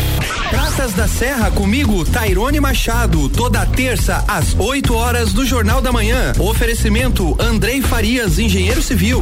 [0.49, 6.34] Praças da Serra comigo, Tairone Machado, toda terça às 8 horas do Jornal da Manhã.
[6.39, 9.19] Oferecimento Andrei Farias, engenheiro civil.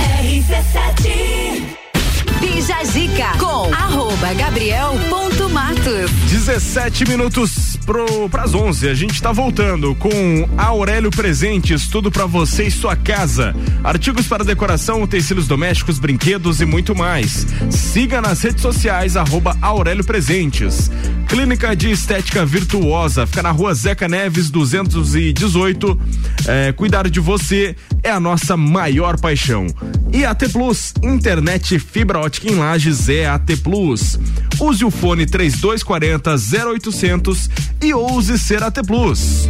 [2.39, 6.09] Bija Zica com arroba Gabriel ponto Matos.
[6.29, 8.89] 17 minutos pro, pras 11.
[8.89, 10.09] A gente tá voltando com
[10.57, 13.55] Aurélio Presentes, tudo pra você e sua casa.
[13.81, 17.47] Artigos para decoração, utensílios domésticos, brinquedos e muito mais.
[17.71, 20.91] Siga nas redes sociais, arroba Aurélio Presentes.
[21.29, 25.99] Clínica de Estética Virtuosa, fica na rua Zeca Neves 218.
[26.45, 29.65] É, cuidar de você é a nossa maior paixão.
[30.11, 34.19] E AT Plus, internet fibra ótica em Lages é AT Plus.
[34.59, 36.35] Use o fone 3240
[36.73, 37.49] 0800
[37.81, 39.49] e ouse ser AT Plus.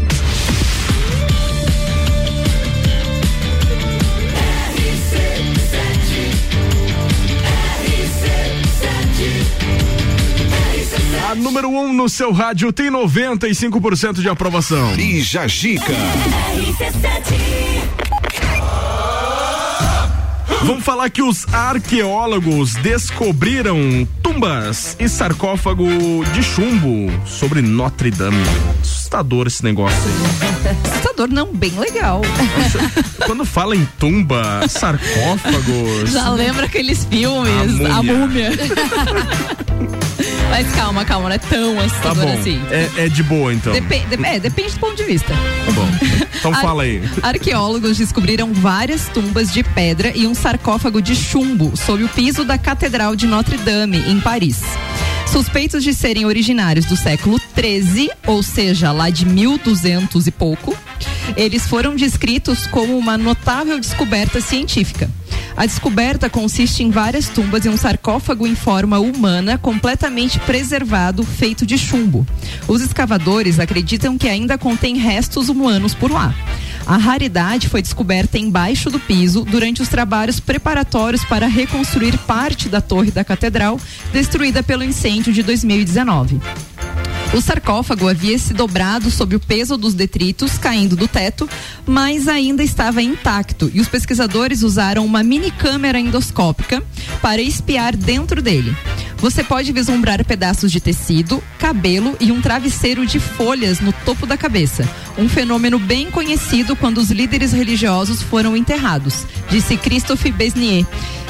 [11.30, 14.96] A número 1 um no seu rádio tem 95% de aprovação.
[14.96, 15.94] Bija Gica.
[20.64, 25.86] Vamos falar que os arqueólogos descobriram tumbas e sarcófago
[26.34, 28.44] de chumbo sobre Notre Dame.
[28.82, 30.90] Assustador esse negócio aí.
[30.92, 32.22] Assustador não, bem legal.
[33.26, 36.06] Quando fala em tumba, sarcófago.
[36.08, 38.52] Já lembra aqueles filmes, A a múmia.
[40.50, 42.34] Mas calma, calma, não é tão Tá assustador bom.
[42.40, 42.62] assim.
[42.72, 43.74] É, é de boa, então.
[43.74, 45.34] Depen- de- é, depende do ponto de vista.
[45.34, 45.88] Tá bom.
[46.40, 47.02] Então fala aí.
[47.22, 52.58] Arqueólogos descobriram várias tumbas de pedra e um sarcófago de chumbo sob o piso da
[52.58, 54.62] Catedral de Notre Dame, em Paris.
[55.26, 60.76] Suspeitos de serem originários do século XIII, ou seja, lá de 1200 e pouco,
[61.36, 65.10] eles foram descritos como uma notável descoberta científica.
[65.58, 71.66] A descoberta consiste em várias tumbas e um sarcófago em forma humana completamente preservado, feito
[71.66, 72.28] de chumbo.
[72.68, 76.32] Os escavadores acreditam que ainda contém restos humanos por lá.
[76.86, 82.80] A raridade foi descoberta embaixo do piso durante os trabalhos preparatórios para reconstruir parte da
[82.80, 83.82] torre da catedral,
[84.14, 86.40] destruída pelo incêndio de 2019.
[87.34, 91.48] O sarcófago havia se dobrado sob o peso dos detritos caindo do teto,
[91.86, 96.82] mas ainda estava intacto e os pesquisadores usaram uma mini câmera endoscópica
[97.22, 98.76] para espiar dentro dele.
[99.18, 104.38] Você pode vislumbrar pedaços de tecido, cabelo e um travesseiro de folhas no topo da
[104.38, 104.88] cabeça.
[105.18, 110.86] Um fenômeno bem conhecido quando os líderes religiosos foram enterrados, disse Christophe Besnier,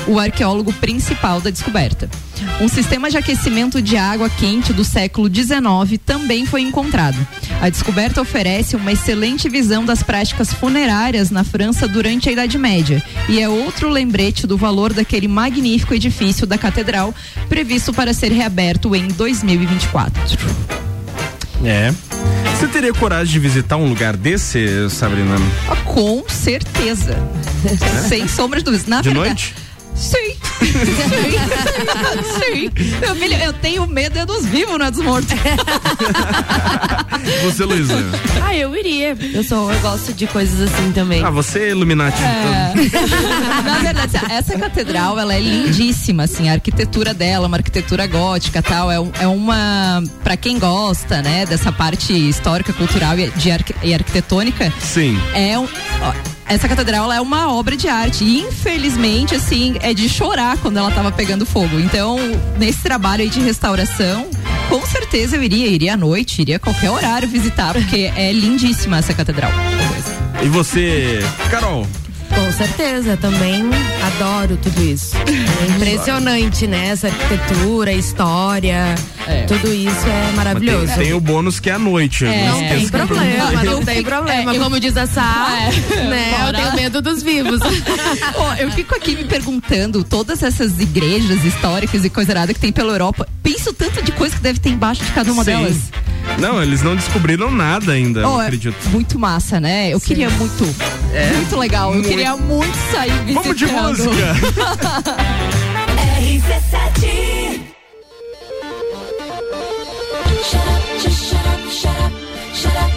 [0.05, 2.09] o arqueólogo principal da descoberta.
[2.61, 7.17] Um sistema de aquecimento de água quente do século XIX também foi encontrado.
[7.61, 13.01] A descoberta oferece uma excelente visão das práticas funerárias na França durante a Idade Média
[13.29, 17.13] e é outro lembrete do valor daquele magnífico edifício da catedral,
[17.49, 20.21] previsto para ser reaberto em 2024.
[21.63, 21.91] É.
[22.57, 25.35] Você teria coragem de visitar um lugar desse, Sabrina?
[25.69, 27.15] Ah, Com certeza.
[28.07, 28.88] Sem sombra de dúvidas.
[28.88, 29.55] Na De verdade- noite?
[29.97, 30.35] Sim.
[30.59, 31.31] Sim.
[32.39, 32.71] Sim.
[32.99, 35.33] Meu filho, eu tenho medo é dos vivos, não é dos mortos.
[37.43, 37.95] Você, Luísa?
[38.43, 39.17] Ah, eu iria.
[39.33, 41.23] Eu sou, eu gosto de coisas assim também.
[41.23, 42.21] Ah, você é Illuminati.
[42.21, 42.73] É.
[43.65, 48.91] Na verdade, essa catedral, ela é lindíssima, assim, a arquitetura dela, uma arquitetura gótica tal,
[48.91, 53.49] é, é uma, pra quem gosta, né, dessa parte histórica, cultural e, de
[53.83, 55.19] e arquitetônica, Sim.
[55.33, 55.67] é um,
[56.01, 60.77] ó, essa catedral é uma obra de arte e infelizmente assim é de chorar quando
[60.77, 61.79] ela tava pegando fogo.
[61.79, 62.17] Então
[62.57, 64.29] nesse trabalho aí de restauração
[64.69, 68.97] com certeza eu iria, iria à noite, iria a qualquer horário visitar porque é lindíssima
[68.97, 69.51] essa catedral.
[70.41, 71.19] E você,
[71.49, 71.87] Carol?
[72.33, 73.63] Com certeza, também
[74.05, 75.15] adoro tudo isso.
[75.59, 76.89] É impressionante, né?
[76.89, 78.93] Essa arquitetura, história,
[79.47, 80.88] tudo isso é maravilhoso.
[80.88, 82.25] Tem, tem o bônus que é a noite.
[82.25, 84.53] É, não tem problema, não tem fico- problema.
[84.53, 85.95] é, eu- Como diz a Sá, É.
[86.09, 86.34] né?
[86.34, 86.57] Eu Bora.
[86.57, 87.59] tenho medo dos vivos.
[88.36, 92.71] Ó, eu fico aqui me perguntando, todas essas igrejas históricas e coisa nada que tem
[92.71, 95.51] pela Europa, penso tanto de coisa que deve ter embaixo de cada uma Sim.
[95.51, 95.78] delas.
[96.39, 98.89] Não, eles não descobriram nada ainda, eu Oh, é acredito.
[98.89, 99.89] muito massa, né?
[99.93, 100.63] Eu queria muito.
[101.36, 101.89] Muito legal.
[101.89, 102.09] Eu Muito.
[102.09, 103.43] queria muito sair visitando.
[103.43, 104.36] Vamos de música.
[106.19, 107.66] RC7
[110.43, 112.11] Shut up, just shut up, shut up,
[112.53, 112.96] shut up,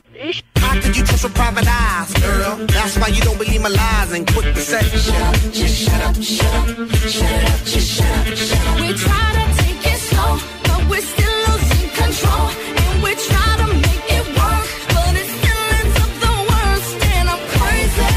[0.21, 2.57] How could you trust with private eyes, girl?
[2.67, 4.85] That's why you don't believe my lies and quit the sex.
[5.03, 6.67] Shut up, just shut up, shut up,
[7.09, 8.79] shut up, just shut up, shut up.
[8.81, 12.47] We try to take it slow, but we're still losing control.
[12.81, 16.91] And we try to make it work, but it still ends up the worst.
[17.17, 18.13] And I'm crazy.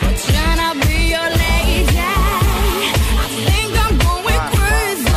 [0.00, 2.00] We're trying to be your lady.
[2.00, 5.12] I think I'm going crazy.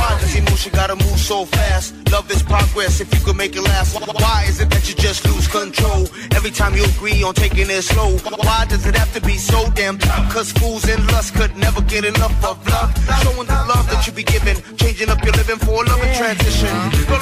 [0.00, 1.79] Why does emotion gotta move so fast?
[2.20, 3.96] Love is progress if you could make it last.
[3.96, 6.04] Why is it that you just lose control
[6.36, 8.12] every time you agree on taking it slow?
[8.44, 10.30] Why does it have to be so damn tough?
[10.30, 12.92] Cause fools in lust could never get enough of love.
[13.24, 16.68] Showing the love that you be giving, changing up your living for a loving transition.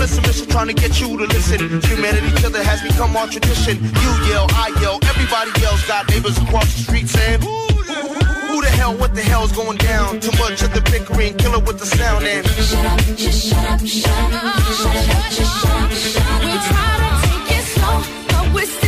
[0.02, 1.78] It's submission trying to get you to listen.
[1.78, 3.78] Each other has become our tradition.
[3.78, 5.78] You yell, I yell, everybody yells.
[5.86, 7.38] Got neighbors across the street saying,
[8.48, 10.20] who the hell, what the hell's going down?
[10.20, 13.80] Too much of the bickering, killer with the sound and Shut up, just shut up,
[13.80, 16.44] shut up, shut up, shut up, shut up.
[16.44, 18.87] We try to take it slow, but we're still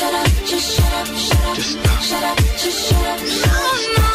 [0.00, 3.20] shut up, just shut up, shut up, just shut up, just shut up.
[3.20, 4.09] No, no.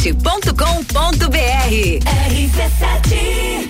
[0.00, 2.00] RC7.com.br.
[2.00, 3.69] RC7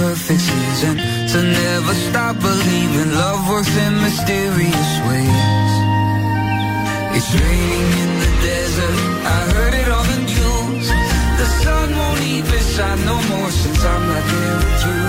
[0.00, 0.96] Perfect season
[1.32, 5.70] to never stop believing love works in mysterious ways.
[7.16, 8.96] It's raining in the desert.
[9.36, 10.86] I heard it on the news.
[11.40, 15.00] The sun won't even shine no more since I'm not there with you.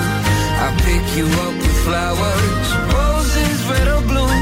[0.66, 4.36] I pick you up with flowers, roses red or blue.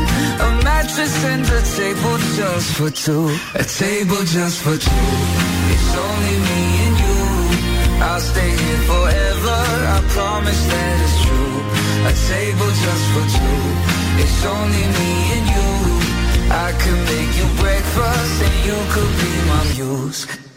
[0.48, 3.26] A mattress and a table just for two.
[3.54, 5.06] A table just for two.
[5.74, 6.99] It's only me and you.
[8.02, 9.60] I'll stay here forever.
[9.96, 11.56] I promise that it's true.
[12.10, 13.60] A table just for two.
[14.24, 15.70] It's only me and you.
[16.52, 20.49] I could make you breakfast and you could be my muse.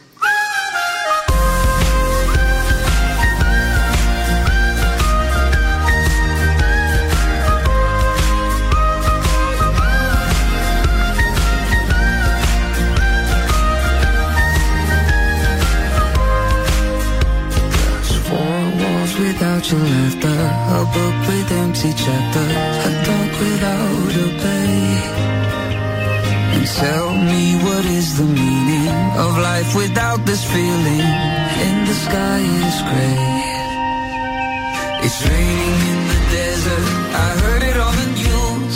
[19.43, 20.41] Without your laughter,
[20.79, 24.83] a book with empty chapters, a dog without a bay.
[26.55, 28.87] And tell me what is the meaning
[29.19, 31.07] of life without this feeling?
[31.67, 33.19] And the sky is gray.
[35.07, 36.87] It's raining in the desert.
[37.27, 38.75] I heard it on the news.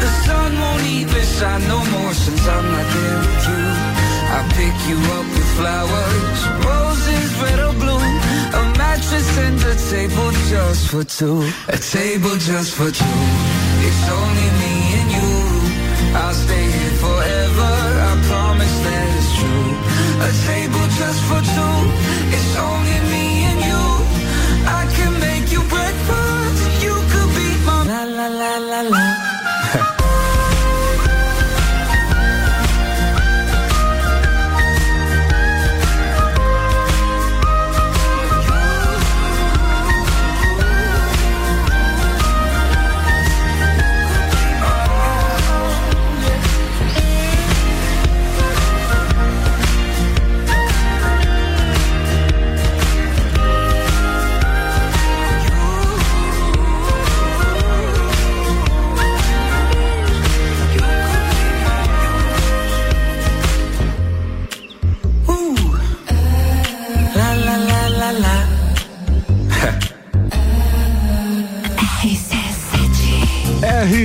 [0.00, 4.05] The sun won't even shine no more since I'm not there with you.
[4.28, 8.06] I pick you up with flowers, roses red or blue.
[8.60, 11.48] A mattress and a table just for two.
[11.68, 13.20] A table just for two.
[13.88, 15.32] It's only me and you.
[16.20, 17.72] I'll stay here forever.
[18.08, 19.70] I promise that it's true.
[20.28, 21.78] A table just for two.
[22.36, 22.75] It's only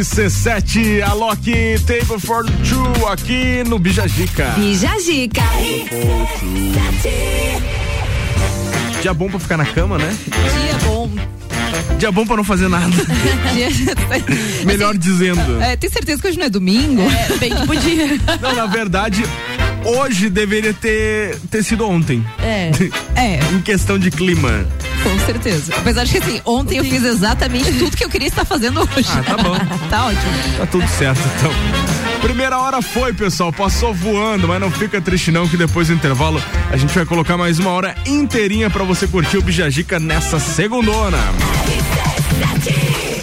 [0.02, 1.46] RC7, Alok
[1.86, 4.48] Table for Two aqui no Bijagica.
[4.58, 5.44] Bijagica.
[9.00, 10.18] Dia bom pra ficar na cama, né?
[10.26, 11.08] Dia bom.
[12.00, 12.88] Dia bom pra não fazer nada.
[14.66, 15.62] Melhor dizendo.
[15.62, 17.04] É, tem certeza que hoje não é domingo?
[17.04, 18.08] É, bem que podia.
[18.42, 19.24] Não, na verdade,
[19.86, 22.26] hoje deveria ter, ter sido ontem.
[22.42, 22.72] É.
[23.16, 23.40] É.
[23.54, 24.66] em questão de clima.
[25.12, 25.74] Com certeza.
[25.76, 29.10] Apesar de que assim, ontem eu fiz exatamente tudo que eu queria estar fazendo hoje.
[29.10, 29.58] Ah, tá bom.
[29.90, 30.58] tá ótimo.
[30.58, 31.52] Tá tudo certo, então.
[32.22, 33.52] Primeira hora foi, pessoal.
[33.52, 36.42] Passou voando, mas não fica triste não que depois do intervalo
[36.72, 41.18] a gente vai colocar mais uma hora inteirinha pra você curtir o Bijagica nessa segundona.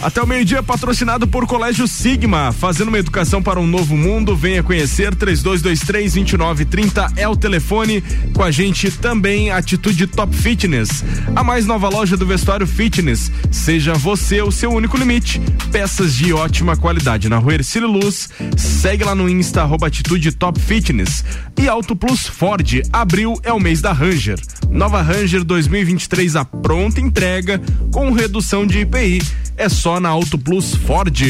[0.01, 4.37] Até o meio-dia, patrocinado por Colégio Sigma, fazendo uma educação para um novo mundo.
[4.37, 8.01] Venha conhecer 3223-2930 é o telefone.
[8.33, 13.33] Com a gente também Atitude Top Fitness, a mais nova loja do vestuário fitness.
[13.51, 15.41] Seja você o seu único limite.
[15.73, 18.29] Peças de ótima qualidade na Rua Ercílio Luz.
[18.57, 21.25] Segue lá no Insta arroba Atitude Top Fitness.
[21.59, 24.39] E Auto Plus Ford, abril é o mês da Ranger.
[24.71, 27.61] Nova Ranger 2023 a pronta entrega
[27.93, 29.48] com redução de IPI.
[29.59, 31.21] É só na Auto Plus Ford.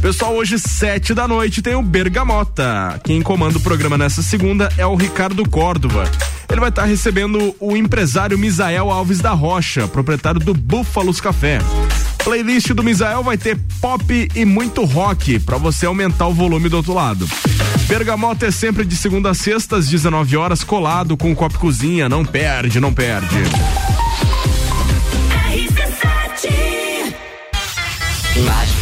[0.00, 2.98] Pessoal, hoje sete da noite tem o Bergamota.
[3.04, 6.10] Quem comanda o programa nessa segunda é o Ricardo Córdova.
[6.48, 11.58] Ele vai estar recebendo o empresário Misael Alves da Rocha, proprietário do Búfalos Café.
[12.24, 16.78] Playlist do Misael vai ter pop e muito rock para você aumentar o volume do
[16.78, 17.28] outro lado.
[17.86, 22.08] Bergamota é sempre de segunda a sexta às 19 horas colado com o Copo Cozinha,
[22.08, 23.36] não perde, não perde.
[28.36, 28.79] Imagens,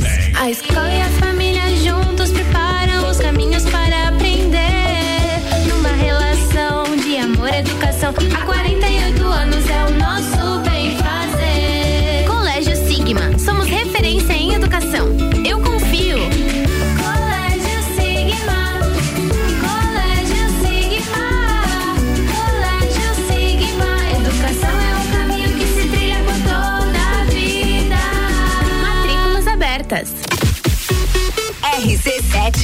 [0.00, 0.34] Presentes.
[0.34, 1.23] A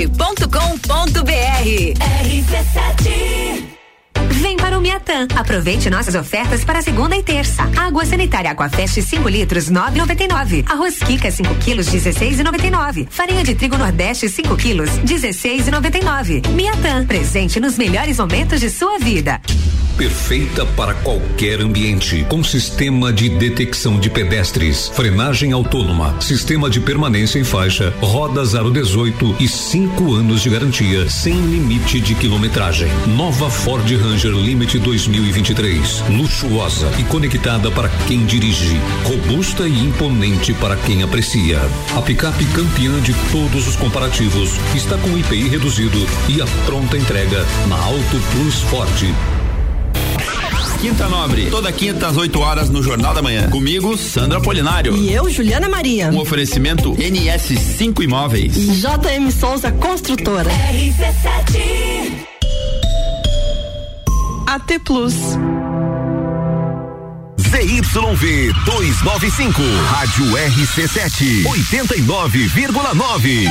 [0.01, 1.95] rc7.com.br
[2.25, 3.81] RC7
[4.41, 5.27] Vem para o Miatã.
[5.37, 7.63] Aproveite nossas ofertas para segunda e terça.
[7.77, 10.65] Água sanitária Aquafest 5 litros 9,99.
[10.71, 13.07] Arroz Kika 5 quilos 16,99.
[13.11, 16.49] Farinha de trigo Nordeste 5 quilos 16,99.
[16.55, 17.05] Miatã.
[17.05, 19.41] Presente nos melhores momentos de sua vida.
[20.01, 27.39] Perfeita para qualquer ambiente, com sistema de detecção de pedestres, frenagem autônoma, sistema de permanência
[27.39, 32.89] em faixa, rodas aro 18 e 5 anos de garantia, sem limite de quilometragem.
[33.15, 40.77] Nova Ford Ranger Limite 2023, luxuosa e conectada para quem dirige, robusta e imponente para
[40.77, 41.61] quem aprecia.
[41.95, 47.45] A picape campeã de todos os comparativos está com IPI reduzido e a pronta entrega
[47.69, 49.40] na Auto Plus Ford.
[50.81, 53.51] Quinta Nobre, toda quinta às 8 horas no Jornal da Manhã.
[53.51, 54.97] Comigo, Sandra Polinário.
[54.97, 56.09] E eu, Juliana Maria.
[56.09, 58.55] Um oferecimento NS5 Imóveis.
[58.55, 60.51] JM Souza Construtora.
[60.51, 62.27] RC7
[64.47, 65.15] AT Plus.
[67.39, 73.49] ZYV 295, Rádio RC7, 89,9.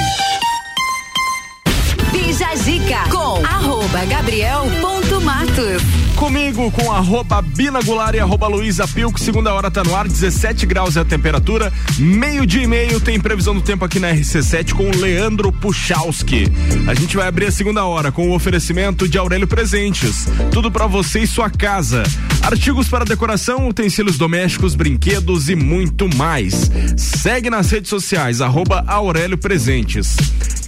[2.29, 5.81] Bija Zica com arroba Gabriel ponto Matos.
[6.15, 10.67] Comigo com arroba Bina Goulart e arroba Luísa Pilco, segunda hora tá no ar, 17
[10.67, 14.73] graus é a temperatura, meio dia e meio tem previsão do tempo aqui na RC7
[14.73, 16.45] com o Leandro Puchalski.
[16.87, 20.85] A gente vai abrir a segunda hora com o oferecimento de Aurélio Presentes, tudo para
[20.85, 22.03] você e sua casa.
[22.43, 26.69] Artigos para decoração, utensílios domésticos, brinquedos e muito mais.
[26.95, 30.15] Segue nas redes sociais, arroba Aurélio Presentes.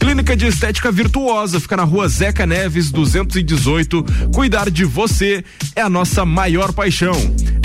[0.02, 4.04] Clínica de Estética Virtuosa fica na rua Zeca Neves 218.
[4.34, 5.44] Cuidar de você
[5.76, 7.14] é a nossa maior paixão.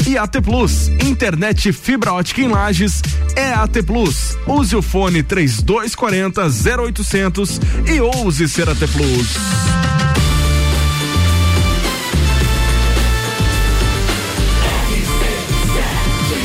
[0.07, 3.01] E AT Plus, internet fibra ótica em Lages
[3.35, 4.37] é AT Plus.
[4.47, 6.43] Use o fone 3240
[6.83, 9.37] 0800 e ouse ser AT Plus.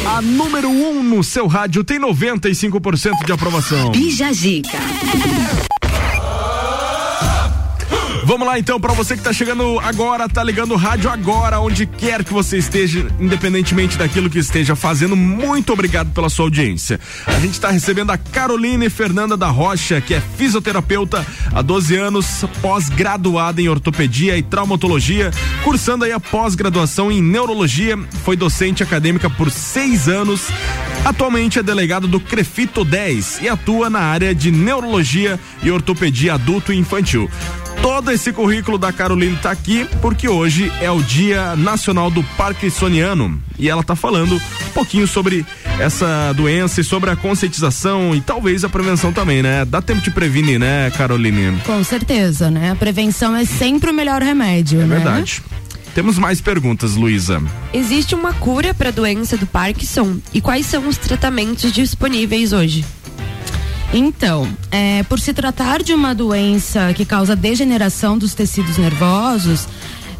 [0.08, 3.92] A número 1 um no seu rádio tem 95% de aprovação.
[3.92, 4.80] Bija Zica.
[8.32, 11.86] Vamos lá então, para você que tá chegando agora, tá ligando o rádio agora, onde
[11.86, 16.97] quer que você esteja, independentemente daquilo que esteja fazendo, muito obrigado pela sua audiência.
[17.27, 22.45] A gente tá recebendo a Caroline Fernanda da Rocha, que é fisioterapeuta há 12 anos,
[22.61, 25.29] pós-graduada em ortopedia e traumatologia,
[25.61, 30.47] cursando aí a pós-graduação em neurologia, foi docente acadêmica por seis anos,
[31.03, 36.71] atualmente é delegado do Crefito 10 e atua na área de neurologia e ortopedia adulto
[36.71, 37.29] e infantil.
[37.82, 43.41] Todo esse currículo da Caroline tá aqui porque hoje é o Dia Nacional do Parkinsoniano
[43.57, 45.45] e ela tá falando um pouquinho sobre
[45.79, 49.65] essa doença e sobre a conscientização e talvez a prevenção também, né?
[49.65, 51.57] Dá tempo de prevenir, né, Caroline?
[51.65, 52.71] Com certeza, né?
[52.71, 54.95] A prevenção é sempre o melhor remédio, É né?
[54.95, 55.41] verdade.
[55.95, 57.41] Temos mais perguntas, Luísa.
[57.73, 60.17] Existe uma cura para a doença do Parkinson?
[60.34, 62.86] E quais são os tratamentos disponíveis hoje?
[63.94, 69.68] Então, é, por se tratar de uma doença que causa degeneração dos tecidos nervosos,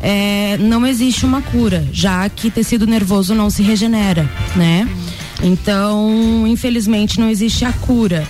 [0.02, 4.90] é, não existe uma cura, já que tecido nervoso não se regenera, né?
[5.42, 8.28] Então, infelizmente, não existe a cura.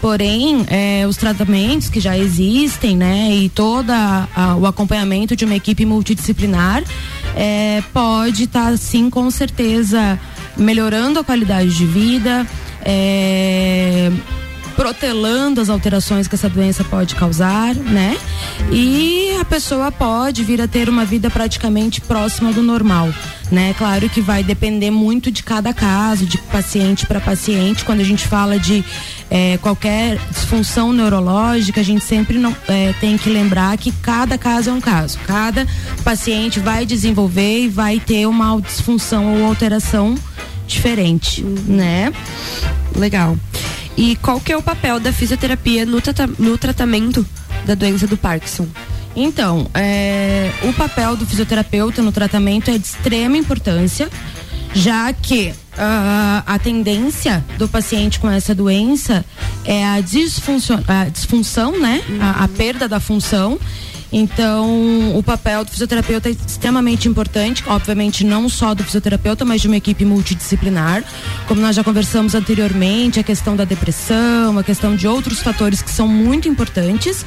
[0.00, 3.90] Porém, é, os tratamentos que já existem, né, e todo
[4.60, 6.84] o acompanhamento de uma equipe multidisciplinar
[7.34, 10.18] é, pode estar, sim, com certeza,
[10.56, 12.46] melhorando a qualidade de vida,
[12.84, 14.12] é,
[14.78, 18.16] protelando as alterações que essa doença pode causar, né?
[18.70, 23.12] E a pessoa pode vir a ter uma vida praticamente próxima do normal,
[23.50, 23.74] né?
[23.76, 27.84] Claro que vai depender muito de cada caso, de paciente para paciente.
[27.84, 28.84] Quando a gente fala de
[29.28, 34.70] é, qualquer disfunção neurológica, a gente sempre não, é, tem que lembrar que cada caso
[34.70, 35.18] é um caso.
[35.26, 35.66] Cada
[36.04, 40.14] paciente vai desenvolver e vai ter uma disfunção ou alteração
[40.68, 42.12] diferente, né?
[42.94, 43.36] Legal.
[43.98, 47.26] E qual que é o papel da fisioterapia no, trata no tratamento
[47.66, 48.68] da doença do Parkinson?
[49.16, 54.08] Então, é, o papel do fisioterapeuta no tratamento é de extrema importância,
[54.72, 59.24] já que uh, a tendência do paciente com essa doença
[59.64, 62.00] é a, disfunção, a disfunção, né?
[62.08, 62.22] Uhum.
[62.22, 63.58] A, a perda da função
[64.12, 69.66] então, o papel do fisioterapeuta é extremamente importante, obviamente não só do fisioterapeuta, mas de
[69.66, 71.04] uma equipe multidisciplinar.
[71.46, 75.90] Como nós já conversamos anteriormente, a questão da depressão, a questão de outros fatores que
[75.90, 77.24] são muito importantes.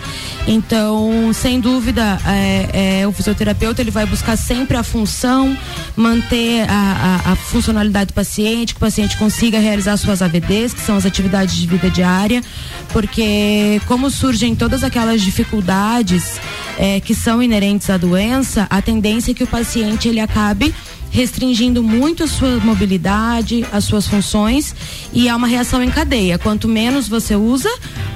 [0.48, 5.56] Então, sem dúvida, é, é, o fisioterapeuta ele vai buscar sempre a função,
[5.96, 10.82] manter a, a, a funcionalidade do paciente, que o paciente consiga realizar suas AVDs, que
[10.82, 12.42] são as atividades de vida diária,
[12.90, 16.40] porque como surgem todas aquelas dificuldades
[16.82, 20.74] é, que são inerentes à doença, a tendência é que o paciente ele acabe
[21.12, 24.74] restringindo muito a sua mobilidade, as suas funções
[25.14, 26.40] e há uma reação em cadeia.
[26.40, 27.70] Quanto menos você usa,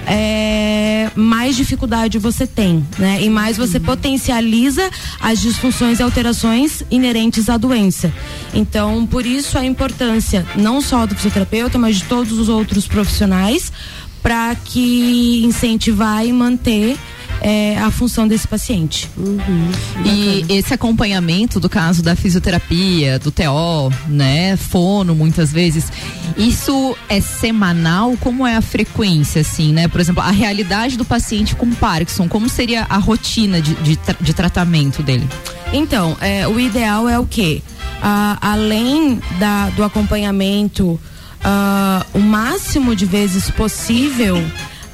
[0.07, 3.21] é, mais dificuldade você tem, né?
[3.21, 4.89] E mais você potencializa
[5.19, 8.11] as disfunções e alterações inerentes à doença.
[8.53, 13.71] Então, por isso a importância não só do fisioterapeuta, mas de todos os outros profissionais
[14.23, 16.97] para que incentivar e manter
[17.41, 19.09] é, a função desse paciente.
[19.17, 19.71] Uhum,
[20.05, 25.91] e esse acompanhamento do caso da fisioterapia, do TO, né, fono muitas vezes,
[26.37, 28.15] isso é semanal?
[28.19, 29.87] Como é a frequência, assim, né?
[29.87, 34.33] Por exemplo, a realidade do paciente com Parkinson, como seria a rotina de, de, de
[34.33, 35.27] tratamento dele?
[35.71, 37.61] Então, é, o ideal é o quê?
[38.01, 40.99] Ah, além da, do acompanhamento,
[41.43, 44.43] ah, o máximo de vezes possível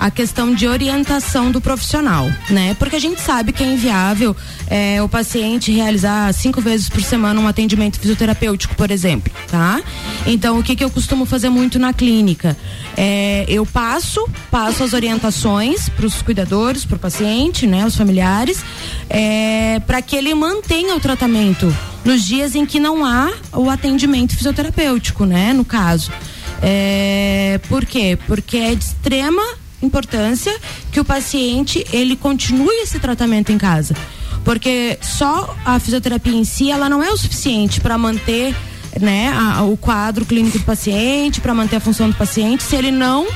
[0.02, 2.74] a questão de orientação do profissional, né?
[2.80, 4.36] Porque a gente sabe que é inviável
[4.66, 9.80] é, o paciente realizar cinco vezes por semana um atendimento fisioterapêutico, por exemplo, tá?
[10.26, 12.58] Então, o que, que eu costumo fazer muito na clínica?
[12.98, 17.86] É, eu passo, passo as orientações para os cuidadores, para o paciente, né?
[17.86, 18.66] Os familiares,
[19.08, 21.72] é, para que ele mantenha o tratamento
[22.04, 25.54] nos dias em que não há o atendimento fisioterapêutico, né?
[25.54, 26.12] No caso.
[26.60, 28.18] É, por quê?
[28.26, 30.56] Porque é de extrema importância
[30.92, 33.96] que o paciente ele continue esse tratamento em casa,
[34.44, 38.56] porque só a fisioterapia em si ela não é o suficiente para manter
[39.00, 42.92] né, a, o quadro clínico do paciente, para manter a função do paciente, se ele
[42.92, 43.28] não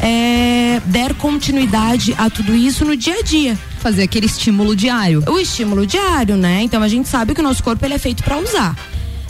[0.00, 3.58] é, der continuidade a tudo isso no dia a dia.
[3.78, 5.24] Fazer aquele estímulo diário.
[5.28, 6.62] O estímulo diário, né?
[6.62, 8.76] Então a gente sabe que o nosso corpo ele é feito para usar.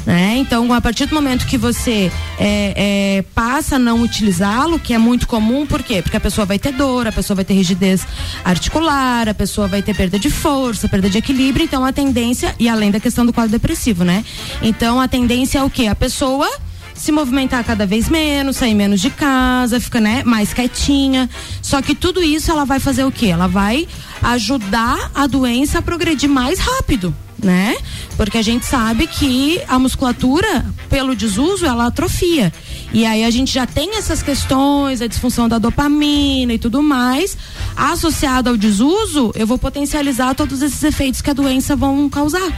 [0.04, 0.36] Né?
[0.38, 4.98] Então, a partir do momento que você é, é, passa a não utilizá-lo, que é
[4.98, 6.02] muito comum, por quê?
[6.02, 8.06] Porque a pessoa vai ter dor, a pessoa vai ter rigidez
[8.44, 12.68] articular, a pessoa vai ter perda de força, perda de equilíbrio, então a tendência, e
[12.68, 14.24] além da questão do quadro depressivo, né?
[14.60, 15.86] Então a tendência é o quê?
[15.86, 16.50] A pessoa
[16.94, 21.28] se movimentar cada vez menos, sair menos de casa, fica né, mais quietinha.
[21.60, 23.26] Só que tudo isso ela vai fazer o quê?
[23.26, 23.88] Ela vai
[24.22, 27.76] ajudar a doença a progredir mais rápido né?
[28.16, 32.52] Porque a gente sabe que a musculatura, pelo desuso, ela atrofia.
[32.92, 37.36] E aí a gente já tem essas questões, a disfunção da dopamina e tudo mais.
[37.76, 42.50] Associado ao desuso, eu vou potencializar todos esses efeitos que a doença vão causar.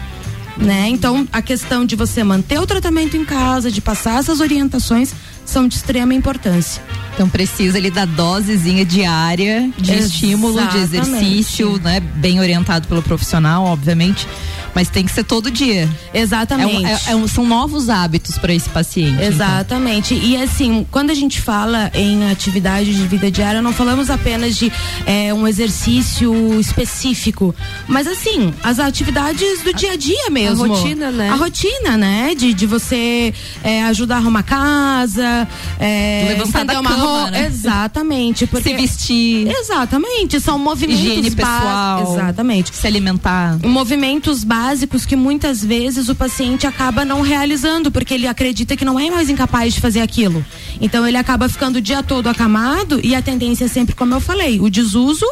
[0.57, 0.89] Né?
[0.89, 5.13] Então, a questão de você manter o tratamento em casa, de passar essas orientações,
[5.45, 6.83] são de extrema importância.
[7.15, 10.13] Então precisa ali da dosezinha diária de Exatamente.
[10.13, 12.01] estímulo, de exercício, né?
[12.01, 14.27] Bem orientado pelo profissional, obviamente
[14.75, 15.89] mas tem que ser todo dia.
[16.13, 16.85] Exatamente.
[16.85, 19.15] É, é, é são novos hábitos para esse paciente.
[19.15, 19.27] Então.
[19.27, 20.15] Exatamente.
[20.15, 20.29] Então.
[20.29, 24.73] E assim, quando a gente fala em atividade de vida diária, não falamos apenas de
[25.07, 27.55] é, um exercício específico,
[27.87, 30.65] mas assim, as atividades do dia a dia mesmo.
[30.65, 31.29] A rotina, né?
[31.31, 32.35] A rotina, né?
[32.35, 33.33] De, de você
[33.63, 35.47] é, ajudar a arrumar casa,
[35.79, 36.91] é, levantar da uma
[37.31, 37.47] né?
[37.47, 38.47] Exatamente.
[38.49, 38.71] Porque...
[38.71, 39.49] Se vestir.
[39.49, 40.41] Exatamente.
[40.41, 42.15] São movimentos Higiene pessoal.
[42.15, 42.75] Exatamente.
[42.75, 43.59] Se alimentar.
[43.65, 48.99] Movimentos básicos que muitas vezes o paciente acaba não realizando, porque ele acredita que não
[48.99, 50.45] é mais incapaz de fazer aquilo.
[50.81, 54.21] Então ele acaba ficando o dia todo acamado e a tendência é sempre, como eu
[54.21, 55.27] falei, o desuso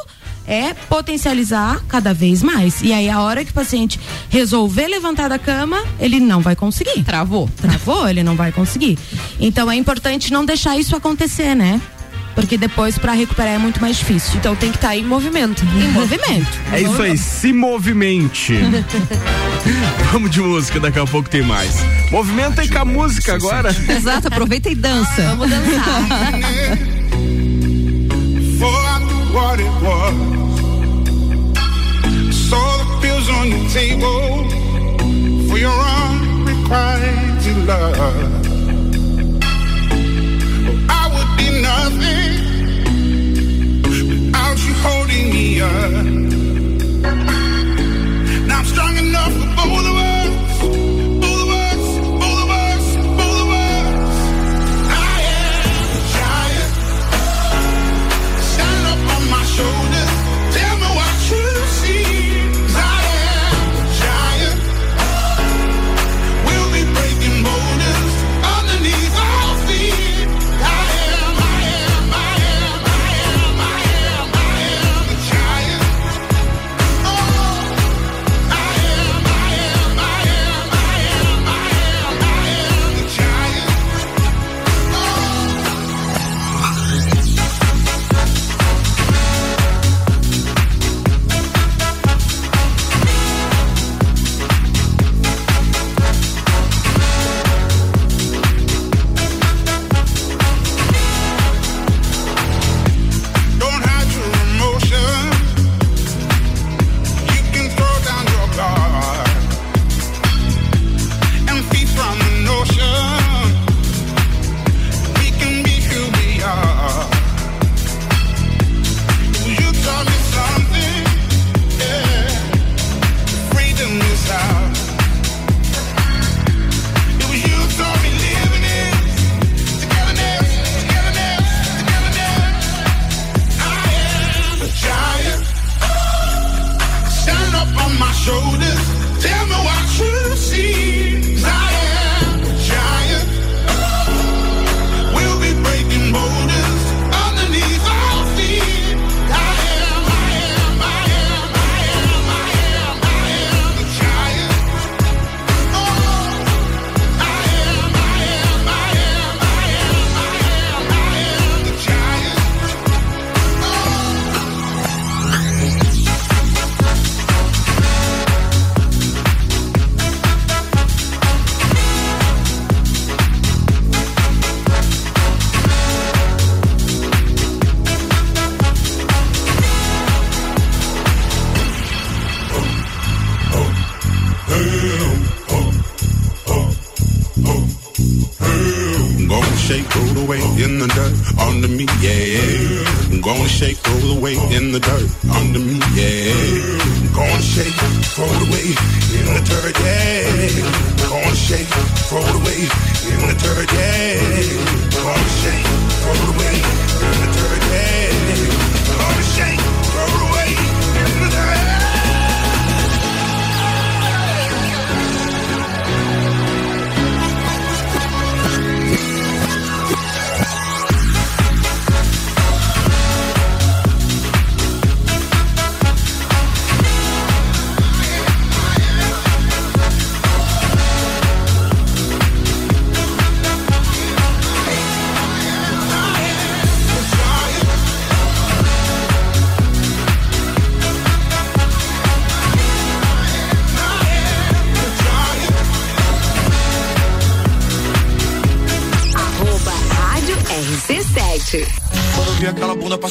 [0.46, 2.82] é potencializar cada vez mais.
[2.82, 3.98] E aí a hora que o paciente
[4.28, 7.02] resolver levantar da cama, ele não vai conseguir.
[7.04, 7.48] Travou.
[7.60, 8.98] Travou, ele não vai conseguir.
[9.38, 11.80] Então é importante não deixar isso acontecer, né?
[12.34, 14.36] Porque depois para recuperar é muito mais difícil.
[14.36, 15.62] Então tem que estar em movimento.
[15.64, 16.48] Em movimento.
[16.72, 18.54] É isso aí, se movimente.
[20.12, 21.76] Vamos de música, daqui a pouco tem mais.
[22.10, 23.74] Movimenta aí com a música agora.
[23.88, 25.22] Exato, aproveita e dança.
[25.36, 27.02] Vamos dançar.
[29.32, 30.14] what it was.
[32.48, 34.48] Saw the pills on your table
[35.48, 37.96] for your unrequited love.
[41.00, 42.32] I would be nothing
[43.82, 46.04] without you holding me up.
[48.46, 50.11] Now I'm strong enough for both of us.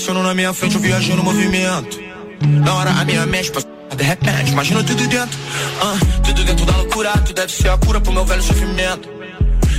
[0.01, 1.99] Passando na minha frente, eu viajei no movimento.
[2.41, 5.37] Na hora a minha mente passou, de repente, imagina tudo dentro.
[5.79, 9.07] ah, tudo dentro da loucura, tu deve ser a cura pro meu velho sofrimento.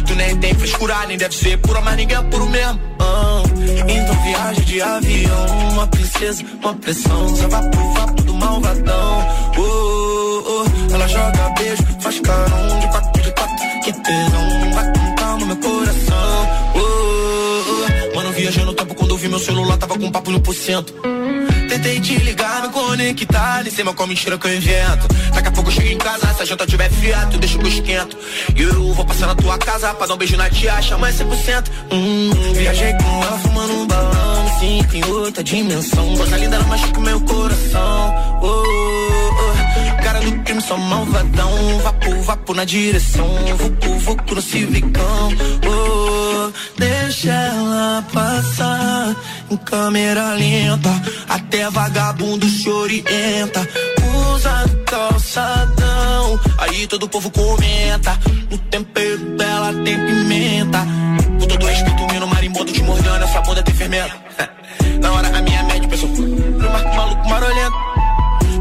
[0.07, 2.81] Tu nem tem frescura, nem deve ser pura, mas ninguém é puro mesmo.
[3.01, 3.43] ah.
[3.89, 9.27] então viagem de avião, uma princesa, uma pressão, só vai pro vapo do malvadão.
[9.59, 10.95] Oh, oh, oh.
[10.95, 15.57] Ela joga beijo, faz carão de quatro, de quatro, que tesão, vai com calma meu
[15.57, 16.49] coração.
[16.77, 18.17] Oh, oh, oh.
[18.17, 18.92] Mano, viajando, tô
[19.33, 20.93] meu celular tava com papo no porcento.
[21.67, 25.09] Tentei te ligar, me conectar, nem sei mais qual mentira que eu invento.
[25.33, 27.69] Daqui a pouco eu chego em casa, se a janta tiver fiato, deixa que eu
[27.69, 28.19] esquento.
[28.55, 31.65] E eu vou passar na tua casa pra dar um beijo na tia, chama 100%.
[31.91, 36.15] Hum, viajei com ela fumando um balão, me sinto em outra dimensão.
[36.15, 38.15] Coisa linda, ela machuca meu coração.
[38.43, 40.03] Oh, oh, oh.
[40.03, 41.79] Cara do crime, só malvadão.
[41.79, 43.27] Vapo, vapo na direção.
[43.57, 45.33] Vucu, vucu no civicão.
[45.67, 46.32] Oh,
[46.77, 49.17] deixa ela passar
[49.51, 50.91] em câmera lenta.
[51.29, 53.69] Até vagabundo se orienta.
[54.35, 56.41] Usa calçadão.
[56.59, 58.19] Aí todo o povo comenta.
[58.51, 60.79] No tempero dela tem pimenta.
[61.41, 63.25] Com todo respeito, meu marimbondo te mordendo.
[63.25, 64.15] Essa bunda tem fermento.
[65.01, 66.09] Na hora a minha média pensou.
[66.09, 67.77] Pro marco maluco marolento.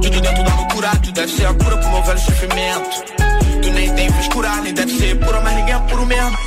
[0.02, 3.04] Tudo dentro da loucura, tu deve ser a cura pro meu velho sofrimento.
[3.62, 6.38] Tu nem tem frescura, nem deve ser pura, mas ninguém é puro mesmo.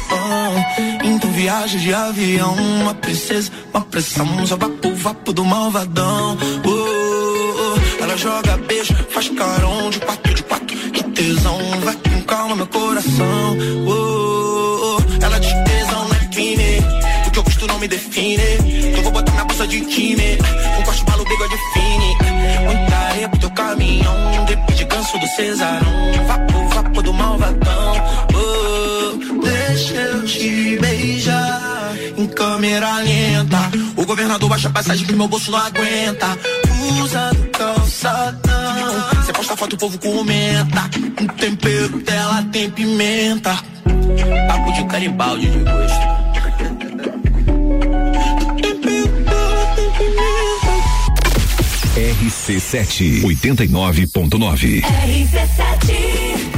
[1.05, 6.39] Então viaja de avião, uma princesa, uma pressão, só vapo, vapo do malvadão.
[6.65, 8.03] Oh, oh, oh.
[8.03, 12.67] Ela joga beijo, faz carão de quatro, de quatro, que tesão, vai com calma meu
[12.69, 13.57] coração.
[13.87, 15.25] Oh, oh.
[15.25, 16.79] Ela diz tesão não é crime,
[17.27, 18.43] o que eu gosto não me define.
[18.91, 20.39] Então vou botar minha bolsa de time,
[20.79, 22.17] um corte balo, bigode fine.
[22.65, 27.95] Muita areia pro teu caminhão, drip de ganso do Cesarão, vapo, vapo do malvadão.
[28.35, 28.64] Oh,
[29.95, 33.59] deixa eu te beijar em câmera lenta.
[33.97, 36.37] O governador baixa a passagem que meu bolso não aguenta.
[37.01, 39.23] Usa do calçadão.
[39.25, 40.91] Você posta foto, o povo comenta.
[41.21, 43.57] Um tempero dela tem pimenta.
[44.49, 46.15] Papo de caribaldi de gosto.
[51.95, 54.83] RC7 89.9.
[54.83, 56.54] RC7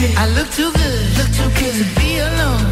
[0.00, 0.14] robe.
[0.16, 1.18] I look too good.
[1.18, 2.65] Look too good to be alone.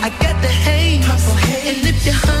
[0.00, 1.04] I got the haze.
[1.66, 2.37] And if you're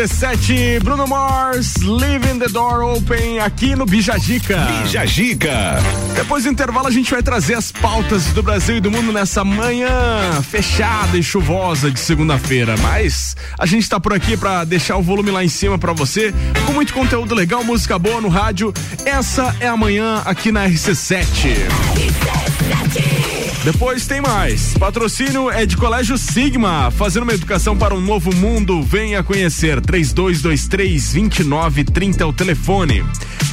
[0.00, 4.56] RC7, Bruno Mars, Leaving the Door Open aqui no Bijagica.
[4.82, 5.78] Bijagica.
[6.14, 9.44] Depois do intervalo a gente vai trazer as pautas do Brasil e do mundo nessa
[9.44, 12.76] manhã fechada e chuvosa de segunda-feira.
[12.78, 16.32] Mas a gente tá por aqui para deixar o volume lá em cima para você,
[16.64, 18.72] com muito conteúdo legal, música boa no rádio.
[19.04, 21.58] Essa é a manhã aqui na RC7.
[23.64, 24.72] Depois tem mais.
[24.78, 28.82] Patrocínio é de Colégio Sigma, fazendo uma educação para um novo mundo.
[28.82, 29.82] Venha conhecer.
[29.82, 33.04] 3223 2930 é o telefone.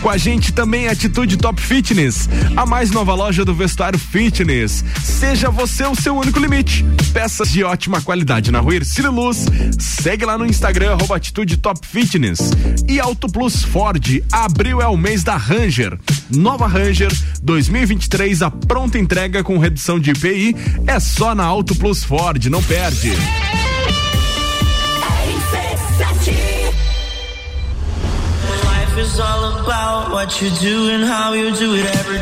[0.02, 4.86] Com a gente também Atitude Top Fitness, a mais nova loja do vestuário fitness.
[5.04, 6.86] Seja você o seu único limite.
[7.12, 9.46] Peças de ótima qualidade na rua Ercílio Luz.
[9.78, 12.40] Segue lá no Instagram, arroba Atitude Top Fitness.
[12.88, 15.98] E Auto Plus Ford, abril é o mês da Ranger.
[16.30, 20.56] Nova Ranger 2023, a pronta entrega com redução de IPI
[20.86, 23.12] é só na Auto Plus Ford, não perde.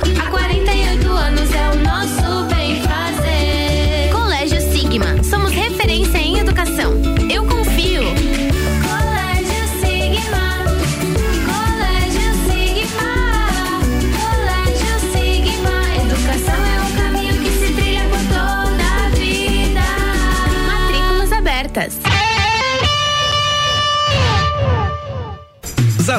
[0.00, 0.77] Há 48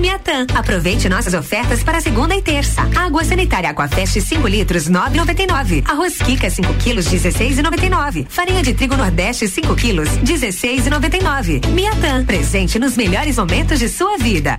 [0.00, 0.46] Miatã.
[0.54, 2.82] Aproveite nossas ofertas para segunda e terça.
[2.96, 5.84] Água sanitária Aquafest 5 litros 9,99.
[5.88, 8.26] Arroz Kika 5 quilos 16,99.
[8.28, 11.66] Farinha de trigo Nordeste 5 quilos 16,99.
[11.68, 14.58] Miatã, presente nos melhores momentos de sua vida.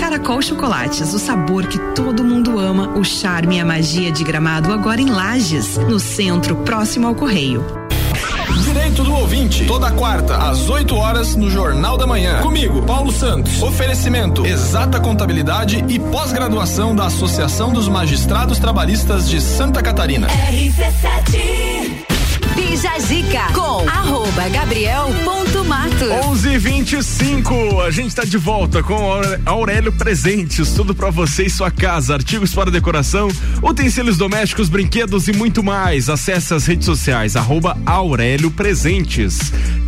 [0.00, 4.72] Caracol Chocolates, o sabor que todo mundo ama, o charme e a magia de gramado
[4.72, 7.62] agora em Lages, no centro, próximo ao Correio.
[8.64, 12.40] Direito do ouvinte, toda quarta, às 8 horas, no Jornal da Manhã.
[12.40, 13.62] Comigo, Paulo Santos.
[13.62, 20.28] Oferecimento: exata contabilidade e pós-graduação da Associação dos Magistrados Trabalhistas de Santa Catarina.
[20.28, 22.09] RC7
[22.60, 28.98] Bija Zica com arroba gabriel.mato 11:25 a gente tá de volta com
[29.46, 33.28] Aurélio Presentes, tudo pra você e sua casa, artigos para decoração,
[33.62, 36.10] utensílios domésticos, brinquedos e muito mais.
[36.10, 39.38] Acesse as redes sociais arroba Aurélio Presentes.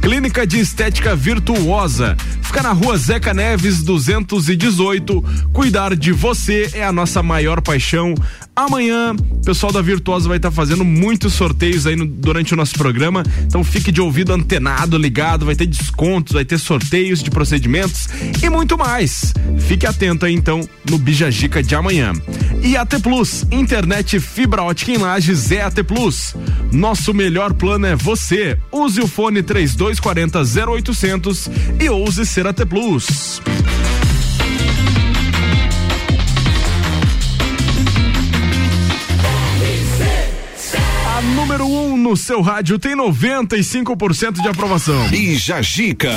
[0.01, 5.23] Clínica de Estética Virtuosa, fica na rua Zeca Neves 218.
[5.53, 8.15] Cuidar de você é a nossa maior paixão.
[8.55, 12.75] Amanhã, o pessoal da Virtuosa vai estar fazendo muitos sorteios aí no- durante o nosso
[12.75, 13.23] programa.
[13.45, 18.09] Então fique de ouvido antenado, ligado, vai ter desconto descontos, vai ter sorteios de procedimentos
[18.43, 19.33] e muito mais.
[19.59, 22.13] Fique atento aí então no Bijagica de amanhã.
[22.63, 26.35] E AT Plus, internet fibra ótica em lajes é AT Plus.
[26.73, 28.59] Nosso melhor plano é você.
[28.71, 30.41] Use o fone 3240
[30.71, 33.41] 0800 e ouse ser AT Plus.
[41.35, 45.07] Número 1 um no seu rádio tem 95% de aprovação.
[45.13, 46.11] E Jajica.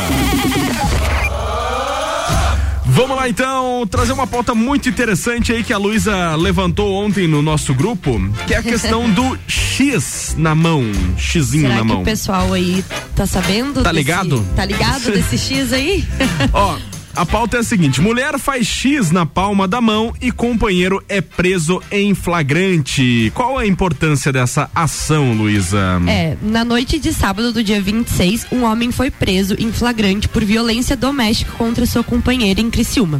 [2.88, 7.42] Vamos lá então, trazer uma pauta muito interessante aí que a Luísa levantou ontem no
[7.42, 10.84] nosso grupo, que é a questão do X na mão,
[11.18, 12.02] xizinho Será na que mão.
[12.02, 13.82] o pessoal aí tá sabendo?
[13.84, 14.46] Tá desse- ligado?
[14.56, 16.06] Tá ligado desse X aí?
[16.54, 16.78] Ó,
[17.16, 21.22] a pauta é a seguinte: mulher faz X na palma da mão e companheiro é
[21.22, 23.32] preso em flagrante.
[23.34, 26.02] Qual a importância dessa ação, Luísa?
[26.08, 30.44] É, na noite de sábado do dia 26, um homem foi preso em flagrante por
[30.44, 33.20] violência doméstica contra sua companheira em Criciúma.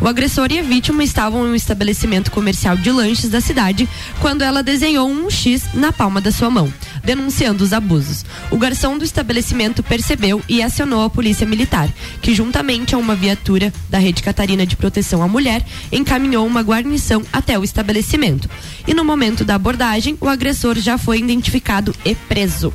[0.00, 3.88] O agressor e a vítima estavam em um estabelecimento comercial de lanches da cidade
[4.20, 6.72] quando ela desenhou um X na palma da sua mão,
[7.06, 8.24] denunciando os abusos.
[8.50, 11.88] O garçom do estabelecimento percebeu e acionou a polícia militar,
[12.20, 17.22] que juntamente a uma viatura da Rede Catarina de Proteção à Mulher encaminhou uma guarnição
[17.32, 18.50] até o estabelecimento.
[18.86, 22.74] E no momento da abordagem, o agressor já foi identificado e preso.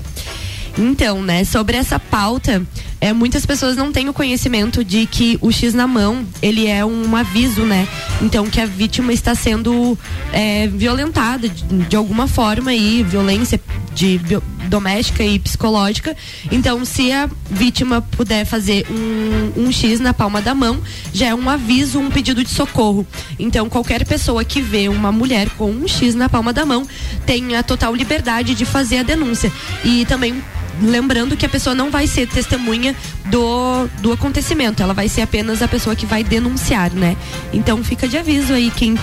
[0.78, 2.66] Então, né, sobre essa pauta,
[3.02, 6.86] é, muitas pessoas não têm o conhecimento de que o X na mão, ele é
[6.86, 7.88] um aviso, né?
[8.22, 9.98] Então, que a vítima está sendo
[10.32, 13.60] é, violentada de, de alguma forma aí, violência
[13.96, 14.22] de
[14.70, 16.16] doméstica e psicológica.
[16.52, 20.80] Então, se a vítima puder fazer um, um X na palma da mão,
[21.12, 23.06] já é um aviso, um pedido de socorro.
[23.40, 26.88] Então, qualquer pessoa que vê uma mulher com um X na palma da mão
[27.26, 29.52] tem a total liberdade de fazer a denúncia.
[29.84, 30.42] E também
[30.82, 32.96] lembrando que a pessoa não vai ser testemunha
[33.26, 37.18] do, do acontecimento, ela vai ser apenas a pessoa que vai denunciar, né?
[37.52, 38.98] Então fica de aviso aí quem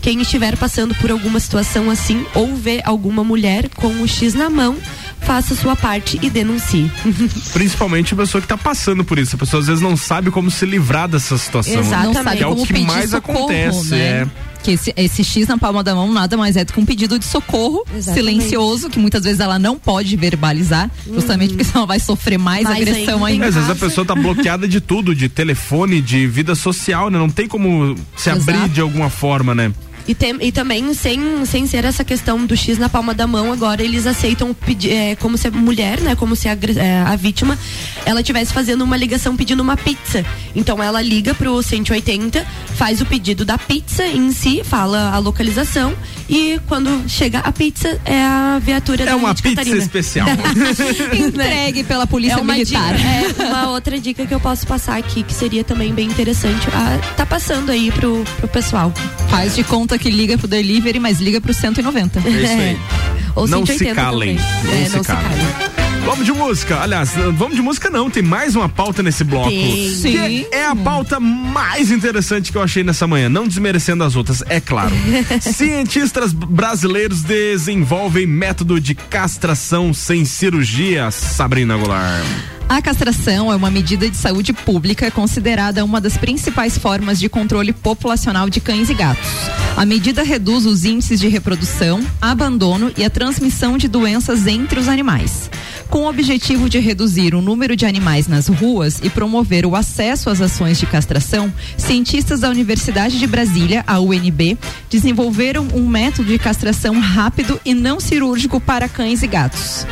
[0.00, 4.48] quem estiver passando por alguma situação assim ou vê alguma mulher com o X na
[4.48, 4.76] mão,
[5.20, 6.90] faça sua parte e denuncie.
[7.52, 9.36] Principalmente a pessoa que tá passando por isso.
[9.36, 11.74] A pessoa às vezes não sabe como se livrar dessa situação.
[11.76, 13.90] Não sabe Que é o que mais socorro, acontece.
[13.90, 13.98] né?
[13.98, 14.26] É.
[14.62, 17.16] Que esse, esse X na palma da mão nada mais é do que um pedido
[17.16, 18.14] de socorro Exatamente.
[18.40, 22.64] silencioso, que muitas vezes ela não pode verbalizar, justamente porque senão ela vai sofrer mais,
[22.64, 23.44] Mais agressão ainda.
[23.44, 23.46] ainda.
[23.46, 27.16] Às vezes a pessoa tá bloqueada de tudo, de telefone, de vida social, né?
[27.18, 28.68] Não tem como se abrir Exato.
[28.70, 29.72] de alguma forma, né?
[30.08, 33.52] E, tem- e também, sem, sem ser essa questão do X na palma da mão,
[33.52, 36.16] agora eles aceitam pedi- é, como se a mulher, né?
[36.16, 37.58] Como se a, é, a vítima
[38.06, 40.24] ela estivesse fazendo uma ligação pedindo uma pizza.
[40.56, 42.42] Então ela liga pro 180,
[42.74, 45.94] faz o pedido da pizza em si, fala a localização
[46.28, 49.76] e quando chega a pizza é a viatura da É uma pizza Catarina.
[49.76, 50.26] especial.
[51.12, 52.94] Entregue pela polícia é uma militar.
[52.94, 56.66] Dica, é uma outra dica que eu posso passar aqui, que seria também bem interessante.
[56.72, 58.92] Ah, tá passando aí pro, pro pessoal.
[59.28, 62.18] Faz de conta que liga pro delivery, mas liga pro 190.
[62.18, 62.78] É isso aí.
[63.34, 64.34] Ou não 180 se calem.
[64.36, 65.78] Não É, se não se calem.
[66.04, 66.80] Vamos de música.
[66.80, 69.50] Aliás, vamos de música não, tem mais uma pauta nesse bloco.
[69.50, 69.72] Tem.
[69.72, 70.46] Que Sim.
[70.50, 74.58] é a pauta mais interessante que eu achei nessa manhã, não desmerecendo as outras, é
[74.58, 74.90] claro.
[75.40, 82.57] Cientistas brasileiros desenvolvem método de castração sem cirurgia, Sabrina Goulart.
[82.68, 87.72] A castração é uma medida de saúde pública considerada uma das principais formas de controle
[87.72, 89.26] populacional de cães e gatos.
[89.74, 94.86] A medida reduz os índices de reprodução, abandono e a transmissão de doenças entre os
[94.86, 95.50] animais.
[95.88, 100.28] Com o objetivo de reduzir o número de animais nas ruas e promover o acesso
[100.28, 104.58] às ações de castração, cientistas da Universidade de Brasília, a UNB,
[104.90, 109.86] desenvolveram um método de castração rápido e não cirúrgico para cães e gatos.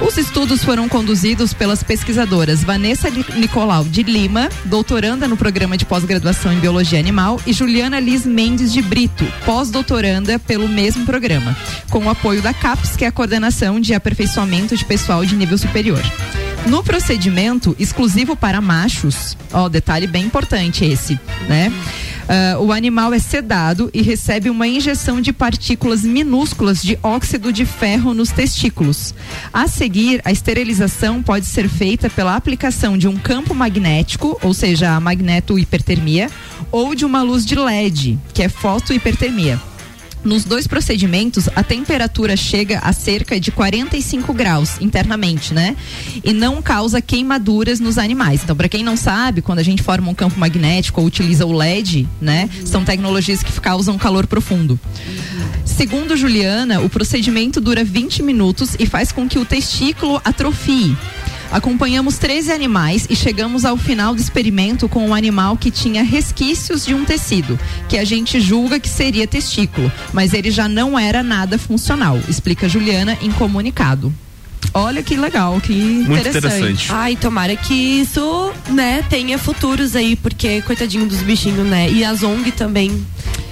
[0.00, 6.52] Os estudos foram conduzidos pelas pesquisadoras Vanessa Nicolau de Lima, doutoranda no programa de pós-graduação
[6.52, 11.56] em Biologia Animal, e Juliana Liz Mendes de Brito, pós-doutoranda pelo mesmo programa,
[11.90, 15.56] com o apoio da CAPES, que é a Coordenação de Aperfeiçoamento de Pessoal de Nível
[15.56, 16.02] Superior.
[16.66, 21.18] No procedimento exclusivo para machos, ó, detalhe bem importante esse,
[21.48, 21.72] né?
[22.28, 27.64] Ah, o animal é sedado e recebe uma injeção de partículas minúsculas de óxido de
[27.64, 29.14] ferro nos testículos.
[29.52, 34.90] A seguir, a esterilização pode ser feita pela aplicação de um campo magnético, ou seja,
[34.90, 36.30] a magnetohipertermia,
[36.70, 39.60] ou de uma luz de LED, que é fotohipertermia.
[40.26, 45.76] Nos dois procedimentos, a temperatura chega a cerca de 45 graus internamente, né?
[46.24, 48.42] E não causa queimaduras nos animais.
[48.42, 51.52] Então, para quem não sabe, quando a gente forma um campo magnético ou utiliza o
[51.52, 52.50] LED, né?
[52.64, 54.80] São tecnologias que causam calor profundo.
[55.64, 60.96] Segundo Juliana, o procedimento dura 20 minutos e faz com que o testículo atrofie.
[61.50, 66.84] Acompanhamos 13 animais e chegamos ao final do experimento com um animal que tinha resquícios
[66.84, 67.58] de um tecido,
[67.88, 72.68] que a gente julga que seria testículo, mas ele já não era nada funcional, explica
[72.68, 74.12] Juliana em comunicado.
[74.74, 76.46] Olha que legal, que Muito interessante.
[76.46, 76.92] interessante.
[76.92, 81.90] Ai, tomara que isso, né, tenha futuros aí, porque coitadinho dos bichinhos, né?
[81.90, 83.06] E a Zong também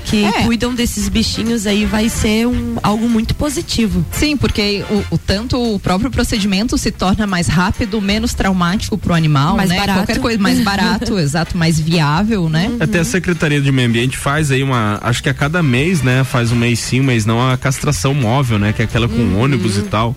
[0.05, 0.45] que é.
[0.45, 4.05] cuidam desses bichinhos aí vai ser um, algo muito positivo.
[4.13, 9.13] Sim, porque o, o, tanto o próprio procedimento se torna mais rápido, menos traumático para
[9.13, 9.77] o animal, mais né?
[9.77, 9.99] Barato.
[10.01, 12.69] Qualquer coisa mais barato, exato, mais viável, né?
[12.69, 12.77] Uhum.
[12.81, 16.23] Até a Secretaria de Meio Ambiente faz aí uma, acho que a cada mês, né,
[16.25, 19.17] faz um mês sim, um mês não, a castração móvel, né, que é aquela com
[19.17, 19.41] uhum.
[19.41, 20.15] ônibus e tal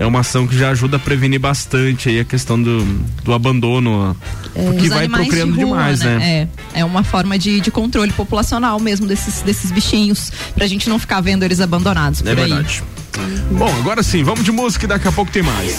[0.00, 2.82] é uma ação que já ajuda a prevenir bastante aí a questão do,
[3.22, 4.16] do abandono,
[4.54, 6.16] é, vai procriando de rua, demais, né?
[6.16, 6.48] né?
[6.74, 10.98] É, é uma forma de, de controle populacional mesmo desses, desses bichinhos, pra gente não
[10.98, 12.24] ficar vendo eles abandonados.
[12.24, 12.82] É verdade.
[13.18, 13.40] Aí.
[13.50, 15.76] Bom, agora sim, vamos de música e daqui a pouco tem mais.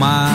[0.00, 0.29] mar.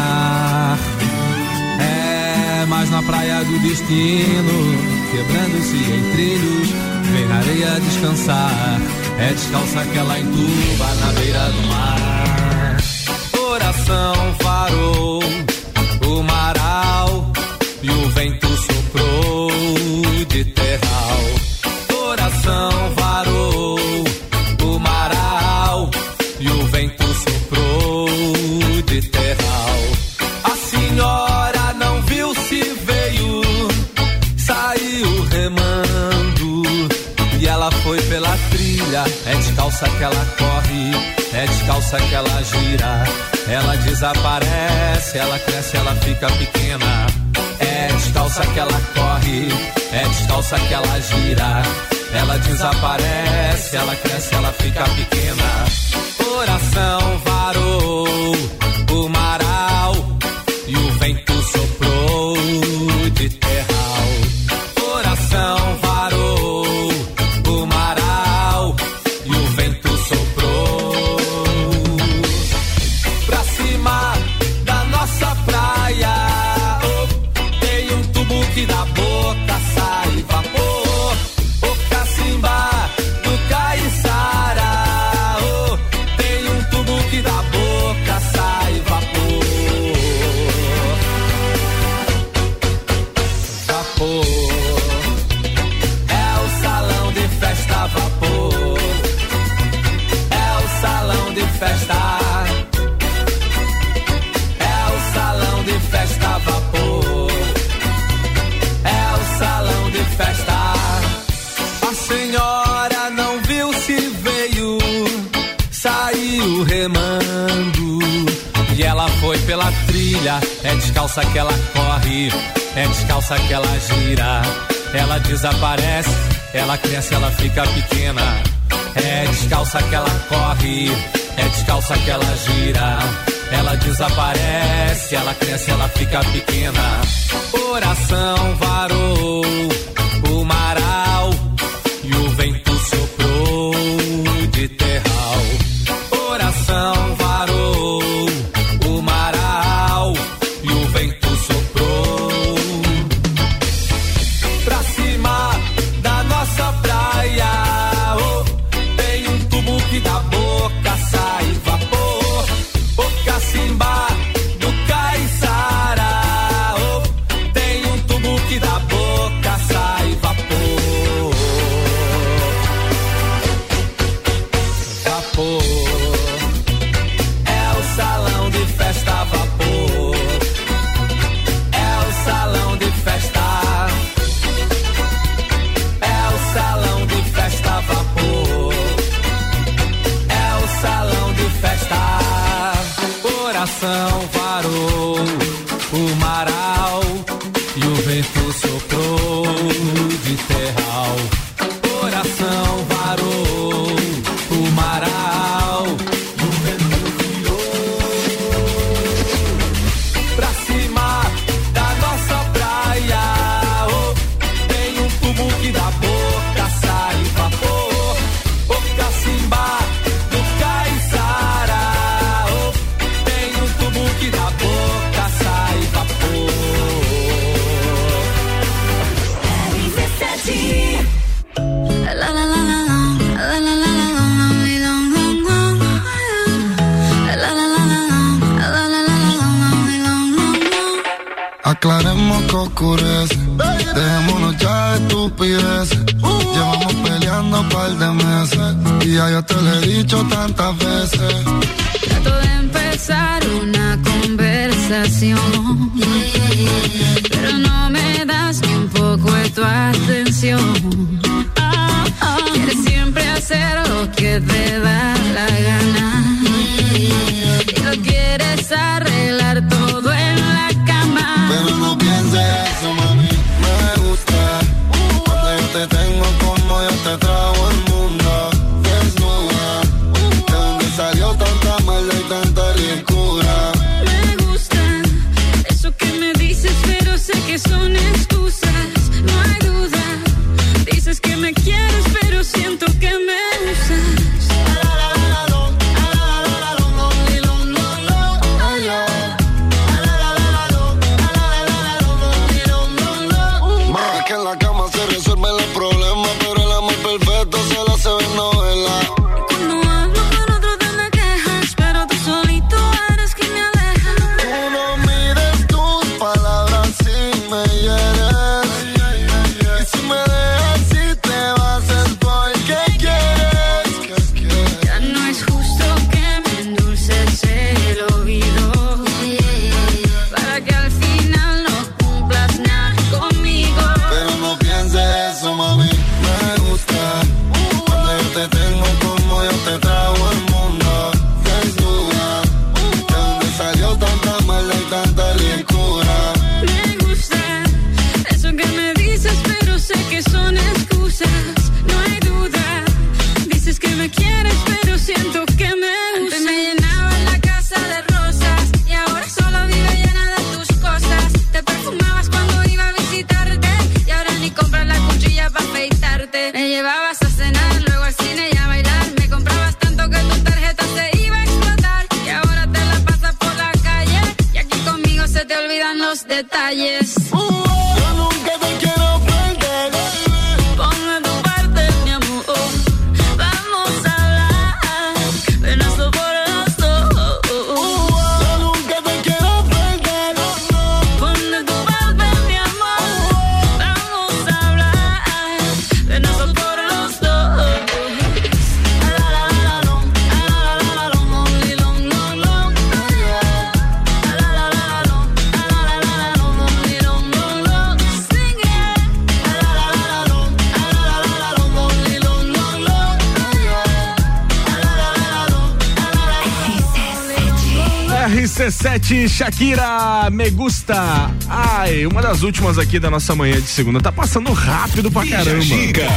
[419.05, 421.29] RC7 Shakira Me Gusta.
[421.47, 424.01] Ai, uma das últimas aqui da nossa manhã de segunda.
[424.01, 425.61] Tá passando rápido pra caramba.
[425.61, 426.07] Giga.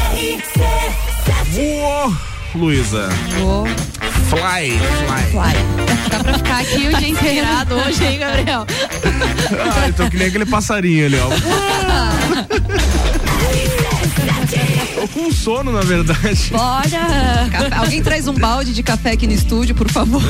[1.54, 2.16] Uou,
[2.54, 3.10] Luísa.
[4.30, 5.22] Fly, fly.
[5.30, 6.08] Fly.
[6.10, 8.66] Dá pra ficar aqui o dia inteirado hoje, hein, Gabriel?
[9.82, 11.28] Ai, tô que nem aquele passarinho ali, ó.
[15.28, 16.50] Com sono, na verdade.
[16.50, 17.48] Bora!
[17.52, 20.22] Café- Alguém traz um balde de café aqui no estúdio, por favor.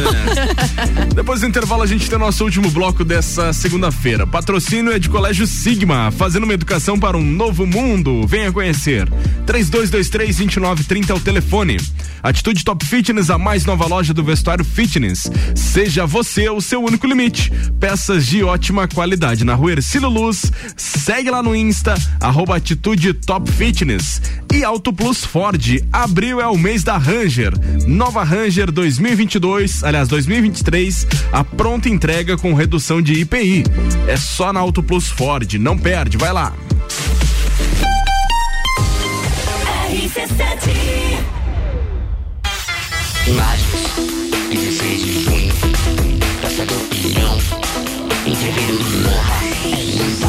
[1.14, 4.26] Depois do intervalo, a gente tem nosso último bloco dessa segunda-feira.
[4.26, 8.26] Patrocínio é de Colégio Sigma, fazendo uma educação para um novo mundo.
[8.26, 9.08] Venha conhecer.
[9.46, 11.76] 3223-2930 é o telefone.
[12.22, 15.30] Atitude Top Fitness, a mais nova loja do vestuário fitness.
[15.54, 17.52] Seja você o seu único limite.
[17.80, 20.50] Peças de ótima qualidade na rua Ercílio Luz.
[20.76, 24.20] Segue lá no Insta, arroba Atitude Top Fitness.
[24.52, 27.52] E Auto Plus Ford, abril é o mês da Ranger.
[27.86, 33.64] Nova Ranger 2022, aliás 2023, a pronta entrega com redução de IPI.
[34.06, 36.52] É só na Auto Plus Ford, não perde, vai lá.
[43.28, 43.94] Imagens,
[44.50, 45.54] 16 de junho,
[46.40, 47.38] Praça da Opinião,
[48.26, 49.34] Entreveiro do Morra,
[49.64, 50.28] é muita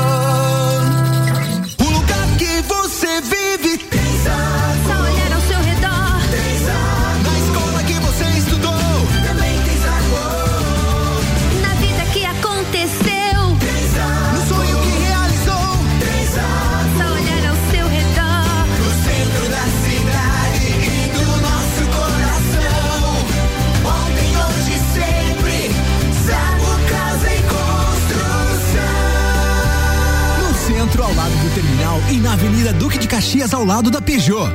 [33.31, 34.49] Caxias, ao lado da Peugeot.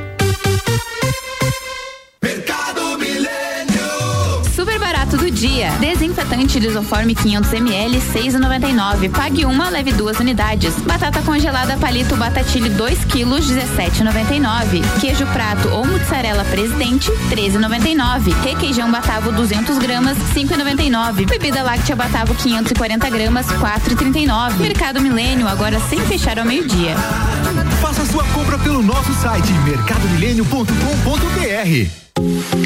[2.22, 4.44] Mercado Milênio.
[4.54, 5.70] Super barato do dia.
[5.80, 9.10] Desinfetante lisoforme 500ml 6,99.
[9.10, 10.74] Pague uma, leve duas unidades.
[10.80, 14.82] Batata congelada palito Batatilha 2 kg 17,99.
[15.00, 18.34] Queijo prato ou mussarela presidente 13,99.
[18.44, 21.26] Requeijão batavo 200 gramas 5,99.
[21.26, 24.58] Bebida láctea batavo 540 gramas 4,39.
[24.58, 26.94] Mercado Milênio agora sem fechar ao meio-dia.
[26.94, 27.65] Faça
[28.16, 32.65] sua compra pelo nosso site mercadomilênio.com.br.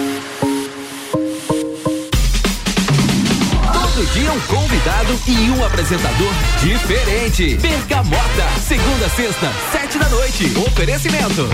[4.31, 6.31] Um convidado e um apresentador
[6.61, 7.55] diferente.
[7.57, 10.53] Bergamota, segunda, sexta, sete da noite.
[10.57, 11.49] Oferecimento.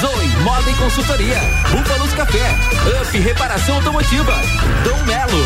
[0.00, 1.40] Zoe Moda e Consultoria.
[1.70, 2.54] Búfalos Café.
[3.02, 4.34] Up Reparação Automotiva.
[4.84, 5.44] Dom Melo.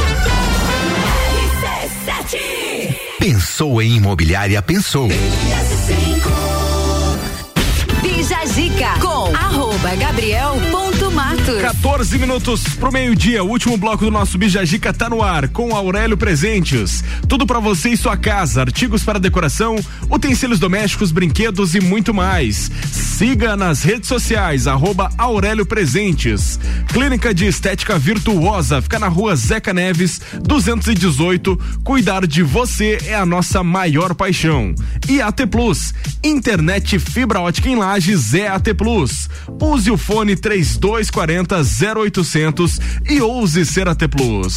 [3.19, 5.09] Pensou em imobiliária, pensou.
[8.02, 9.32] Bija Zica com
[9.85, 11.61] arroba Gabriel.matos.
[11.61, 16.16] 14 minutos pro meio-dia, o último bloco do nosso Bijagica tá no ar com Aurélio
[16.16, 17.05] Presentes.
[17.28, 19.77] Tudo pra você e sua casa, artigos para decoração,
[20.11, 22.70] utensílios domésticos, brinquedos e muito mais.
[22.90, 26.59] Siga nas redes sociais, arroba Aurélio Presentes.
[26.89, 31.59] Clínica de Estética Virtuosa, fica na rua Zeca Neves, 218.
[31.85, 34.74] Cuidar de você é a nossa maior paixão.
[35.09, 35.93] E AT Plus,
[36.23, 39.28] internet fibra ótica em lajes é AT Plus.
[39.74, 41.60] Use o fone 3240
[42.01, 42.80] 0800
[43.10, 44.55] e ouse ser AT Plus.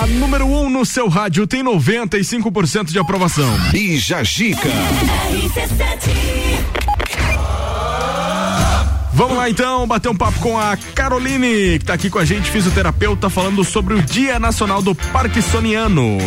[0.00, 3.52] A número 1 um no seu rádio tem 95% de aprovação.
[3.72, 4.68] Bija Gica.
[9.12, 12.48] Vamos lá então, bater um papo com a Caroline, que tá aqui com a gente,
[12.48, 16.18] fisioterapeuta, falando sobre o Dia Nacional do Parkinsoniano.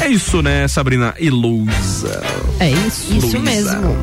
[0.00, 2.22] É isso, né, Sabrina Ilusa?
[2.60, 3.12] É isso.
[3.14, 3.40] Isso Luísa.
[3.40, 3.96] mesmo.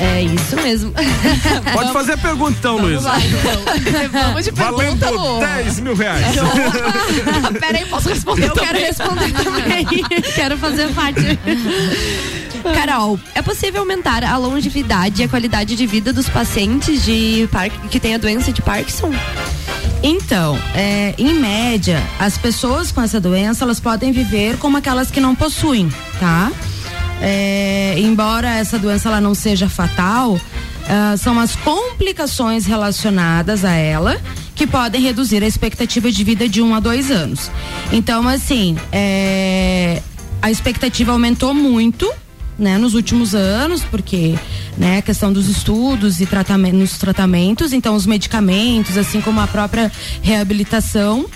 [0.00, 0.92] É isso mesmo.
[1.72, 3.10] Pode fazer a pergunta então, Luísa.
[4.12, 5.40] Vamos de pergunta, Valendo Lu.
[5.40, 6.24] 10 mil reais.
[7.58, 8.48] Peraí, posso responder?
[8.48, 9.86] Eu quero responder também.
[10.34, 11.38] quero fazer parte.
[12.74, 17.48] Carol, é possível aumentar a longevidade e a qualidade de vida dos pacientes de
[17.90, 19.12] que têm a doença de Parkinson?
[20.02, 25.20] Então, é, em média, as pessoas com essa doença elas podem viver como aquelas que
[25.20, 25.88] não possuem,
[26.20, 26.52] tá?
[27.20, 30.38] É, embora essa doença ela não seja fatal,
[30.88, 34.18] ah, são as complicações relacionadas a ela
[34.54, 37.50] que podem reduzir a expectativa de vida de um a dois anos.
[37.92, 40.02] Então, assim, é,
[40.40, 42.10] a expectativa aumentou muito
[42.58, 44.34] né, nos últimos anos, porque
[44.76, 49.46] né, a questão dos estudos e tratamento, nos tratamentos, então os medicamentos, assim como a
[49.46, 51.26] própria reabilitação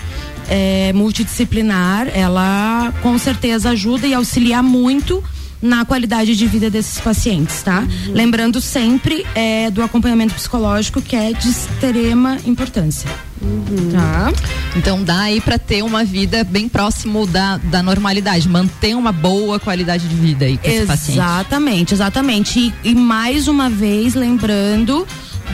[0.49, 5.23] é, multidisciplinar, ela com certeza ajuda e auxilia muito
[5.61, 7.87] na qualidade de vida desses pacientes, tá?
[8.07, 13.09] Lembrando sempre é, do acompanhamento psicológico que é de extrema importância.
[13.91, 14.31] Tá?
[14.75, 19.59] Então dá aí pra ter uma vida bem próximo da, da normalidade, manter uma boa
[19.59, 21.17] qualidade de vida aí com esse paciente.
[21.17, 22.73] Exatamente, exatamente.
[22.83, 25.05] E mais uma vez lembrando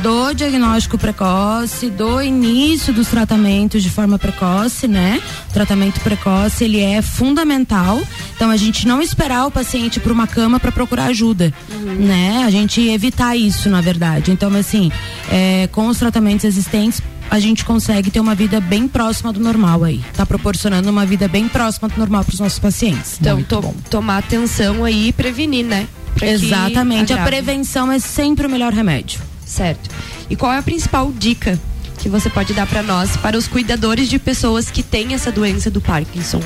[0.01, 5.21] do diagnóstico precoce, do início dos tratamentos de forma precoce, né?
[5.49, 8.01] O tratamento precoce ele é fundamental.
[8.35, 11.53] Então a gente não esperar o paciente para uma cama para procurar ajuda,
[11.99, 12.43] né?
[12.45, 14.31] A gente evitar isso, na verdade.
[14.31, 14.91] Então assim,
[15.31, 19.83] é, com os tratamentos existentes a gente consegue ter uma vida bem próxima do normal
[19.83, 20.01] aí.
[20.15, 23.17] Tá proporcionando uma vida bem próxima do normal para os nossos pacientes.
[23.21, 25.87] Então, to- tomar atenção aí e prevenir, né?
[26.15, 27.13] Pra Exatamente.
[27.13, 29.21] A prevenção é sempre o melhor remédio.
[29.49, 29.89] Certo.
[30.29, 31.59] E qual é a principal dica
[31.97, 35.71] que você pode dar para nós, para os cuidadores de pessoas que têm essa doença
[35.71, 36.39] do Parkinson?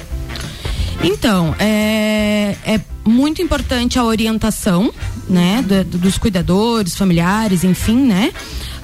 [1.04, 4.92] Então, é, é muito importante a orientação,
[5.30, 8.32] né, do- do- dos cuidadores, familiares, enfim, né,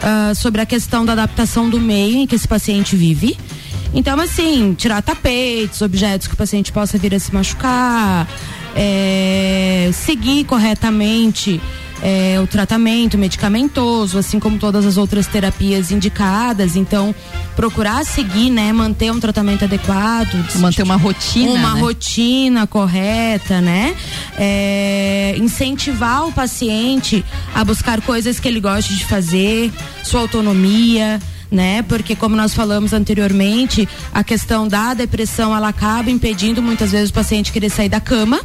[0.02, 3.38] ah, sobre a questão da adaptação do meio em que esse paciente vive.
[3.94, 8.28] Então, assim, tirar tapetes, objetos que o paciente possa vir a se machucar,
[8.76, 11.60] é, seguir corretamente
[12.02, 16.76] é, o tratamento medicamentoso, assim como todas as outras terapias indicadas.
[16.76, 17.14] Então,
[17.56, 21.82] procurar seguir, né, manter um tratamento adequado, Manter uma rotina, uma né?
[21.82, 23.96] rotina correta, né?
[24.38, 27.24] É, incentivar o paciente
[27.54, 29.72] a buscar coisas que ele goste de fazer,
[30.04, 31.20] sua autonomia.
[31.52, 31.82] Né?
[31.82, 37.14] Porque como nós falamos anteriormente, a questão da depressão ela acaba impedindo muitas vezes o
[37.14, 38.40] paciente querer sair da cama.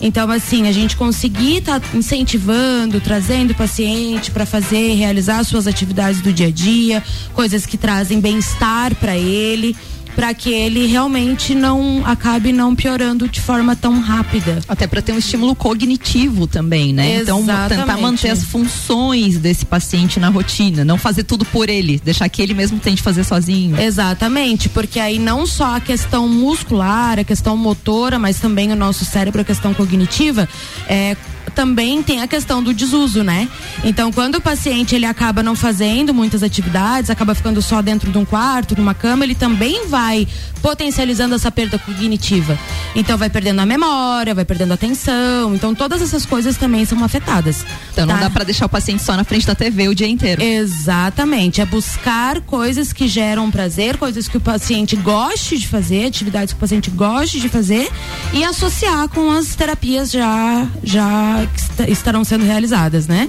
[0.00, 6.20] Então, assim, a gente conseguir estar incentivando, trazendo o paciente para fazer, realizar suas atividades
[6.20, 7.02] do dia a dia,
[7.32, 9.74] coisas que trazem bem-estar para ele,
[10.16, 14.60] para que ele realmente não acabe não piorando de forma tão rápida.
[14.66, 17.20] Até para ter um estímulo cognitivo também, né?
[17.20, 18.00] Então, tentar Exatamente.
[18.00, 22.54] manter as funções desse paciente na rotina, não fazer tudo por ele, deixar que ele
[22.54, 23.78] mesmo tente fazer sozinho.
[23.78, 29.04] Exatamente, porque aí não só a questão muscular, a questão motora, mas também o nosso
[29.04, 30.48] cérebro, a questão cognitiva,
[30.88, 31.14] é,
[31.54, 33.48] também tem a questão do desuso, né?
[33.84, 38.18] Então, quando o paciente ele acaba não fazendo muitas atividades, acaba ficando só dentro de
[38.18, 40.26] um quarto, numa cama, ele também vai
[40.62, 42.58] potencializando essa perda cognitiva.
[42.94, 45.54] Então, vai perdendo a memória, vai perdendo a atenção.
[45.54, 47.64] Então, todas essas coisas também são afetadas.
[47.92, 48.22] Então não tá?
[48.22, 50.42] dá pra deixar o paciente só na frente da TV o dia inteiro.
[50.42, 56.52] Exatamente, é buscar coisas que geram prazer, coisas que o paciente goste de fazer, atividades
[56.52, 57.90] que o paciente goste de fazer
[58.32, 63.28] e associar com as terapias já já que estarão sendo realizadas, né?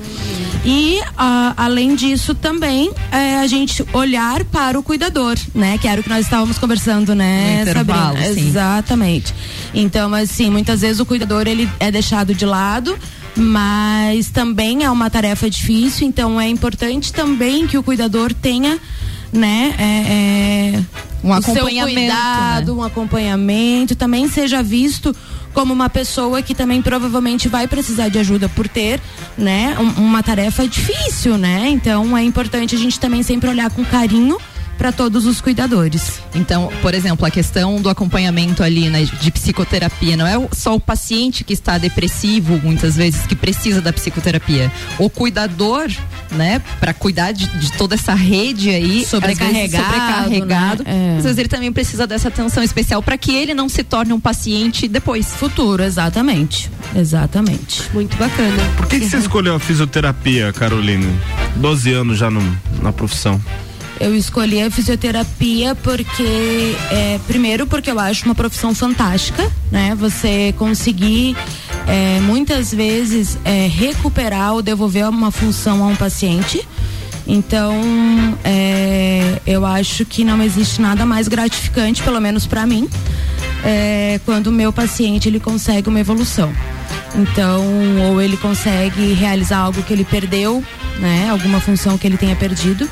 [0.66, 5.78] E ah, além disso também é, a gente olhar para o cuidador, né?
[5.78, 8.34] Que era o que nós estávamos conversando, né, Sabrina?
[8.34, 8.48] sim.
[8.48, 9.34] Exatamente.
[9.74, 12.98] Então, assim, muitas vezes o cuidador ele é deixado de lado,
[13.36, 18.80] mas também é uma tarefa difícil, então é importante também que o cuidador tenha,
[19.32, 20.84] né, é, é,
[21.24, 25.16] Um acompanhamento, cuidado, um acompanhamento, também seja visto
[25.54, 29.00] como uma pessoa que também provavelmente vai precisar de ajuda por ter,
[29.38, 31.68] né, um- uma tarefa difícil, né?
[31.70, 34.38] Então é importante a gente também sempre olhar com carinho
[34.78, 36.20] para todos os cuidadores.
[36.36, 40.76] Então, por exemplo, a questão do acompanhamento ali, né, de psicoterapia, não é o- só
[40.76, 44.72] o paciente que está depressivo, muitas vezes, que precisa da psicoterapia.
[45.00, 45.88] O cuidador,
[46.32, 51.14] né, para cuidar de, de toda essa rede aí, às vezes Sobrecarregado, sobrecarregado, né?
[51.16, 51.18] É.
[51.18, 54.20] às vezes ele também precisa dessa atenção especial para que ele não se torne um
[54.20, 55.28] paciente depois.
[55.34, 56.70] Futuro, exatamente.
[56.96, 57.84] Exatamente.
[57.94, 58.58] Muito bacana.
[58.78, 61.08] Por que, que você escolheu a fisioterapia, Caroline?
[61.56, 63.42] 12 anos já no- na profissão.
[64.00, 69.96] Eu escolhi a fisioterapia porque, é, primeiro, porque eu acho uma profissão fantástica, né?
[69.96, 71.36] Você conseguir
[71.88, 76.68] é, muitas vezes é, recuperar ou devolver uma função a um paciente.
[77.26, 77.76] Então,
[78.44, 82.88] é, eu acho que não existe nada mais gratificante, pelo menos para mim,
[83.66, 86.54] é, quando o meu paciente ele consegue uma evolução.
[87.16, 87.66] Então,
[88.10, 90.64] ou ele consegue realizar algo que ele perdeu,
[91.00, 91.30] né?
[91.30, 92.90] Alguma função que ele tenha perdido.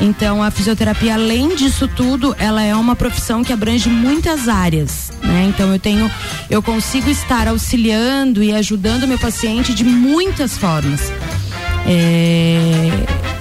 [0.00, 5.46] Então, a fisioterapia, além disso tudo, ela é uma profissão que abrange muitas áreas, né?
[5.48, 6.10] Então, eu tenho,
[6.50, 11.12] eu consigo estar auxiliando e ajudando meu paciente de muitas formas.
[11.86, 12.90] É,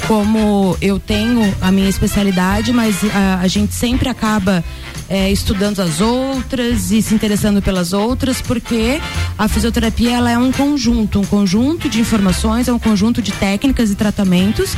[0.08, 4.64] como eu tenho a minha especialidade, mas a, a gente sempre acaba
[5.12, 9.02] é, estudando as outras e se interessando pelas outras, porque
[9.38, 13.92] a fisioterapia ela é um conjunto, um conjunto de informações, é um conjunto de técnicas
[13.92, 14.74] e tratamentos,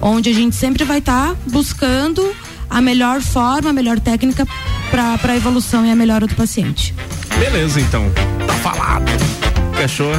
[0.00, 2.32] onde a gente sempre vai estar buscando
[2.70, 4.46] a melhor forma, a melhor técnica
[4.88, 6.94] para a evolução e a melhora do paciente.
[7.40, 8.08] Beleza, então.
[8.46, 9.41] Tá falado.
[9.82, 10.12] Fechou?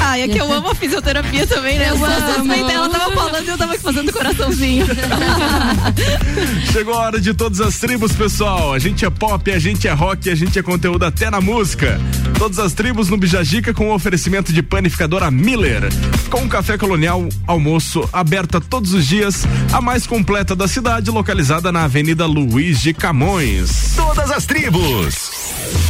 [0.00, 1.90] Ah, é que eu amo a fisioterapia também, né?
[1.90, 2.52] Eu Eu amo.
[2.70, 4.86] ela tava falando e eu tava fazendo coraçãozinho.
[6.72, 8.72] Chegou a hora de todas as tribos, pessoal.
[8.72, 12.00] A gente é pop, a gente é rock, a gente é conteúdo até na música.
[12.38, 15.82] Todas as tribos no Bijagica com oferecimento de panificadora Miller.
[16.30, 21.72] Com um café colonial, almoço, aberta todos os dias, a mais completa da cidade, localizada
[21.72, 23.94] na Avenida Luiz de Camões.
[23.96, 25.32] Todas as tribos.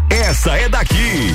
[0.09, 1.35] Essa é daqui.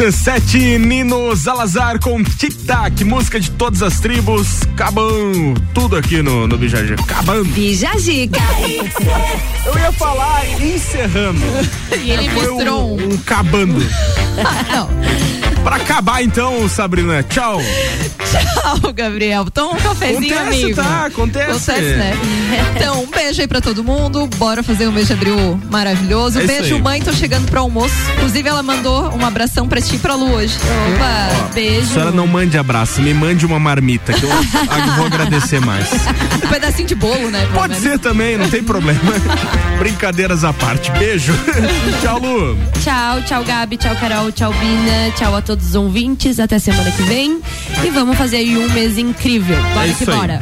[0.00, 5.12] RC7 Nino Salazar com Tic Tac, música de todas as tribos, cabão,
[5.74, 7.44] tudo aqui no, no Bijagê, cabão.
[7.44, 8.40] Bijagica.
[9.66, 11.40] Eu ia falar encerrando.
[12.02, 13.78] E ele Foi misturou um, um cabando.
[14.72, 14.88] Não.
[15.62, 17.60] Pra acabar então, Sabrina, tchau.
[18.30, 19.44] Tchau, Gabriel.
[19.50, 20.76] Toma um cafezinho, Acontece, amigo.
[20.82, 21.04] tá?
[21.06, 21.70] Acontece.
[21.96, 22.12] né?
[22.76, 24.28] Então, um beijo aí pra todo mundo.
[24.36, 26.40] Bora fazer um beijo abril maravilhoso.
[26.40, 26.82] É beijo, aí.
[26.82, 27.02] mãe.
[27.02, 27.94] Tô chegando pro almoço.
[28.16, 30.56] Inclusive, ela mandou um abração pra ti e pra Lu hoje.
[30.94, 31.86] Opa, A beijo.
[31.92, 34.30] senhora não mande abraço, me mande uma marmita, que eu
[34.96, 35.88] vou agradecer mais.
[36.44, 37.48] Um pedacinho de bolo, né?
[37.52, 37.88] Pode menos.
[37.88, 39.00] ser também, não tem problema.
[39.78, 40.90] Brincadeiras à parte.
[40.92, 41.32] Beijo.
[42.02, 42.56] tchau, Lu.
[42.82, 46.38] Tchau, tchau, Gabi, tchau, Carol, tchau, Bina, tchau a todos os ouvintes.
[46.38, 47.40] Até semana que vem.
[47.84, 49.56] E vamos fazer aí um mês incrível.
[49.74, 50.40] Bora É que bora.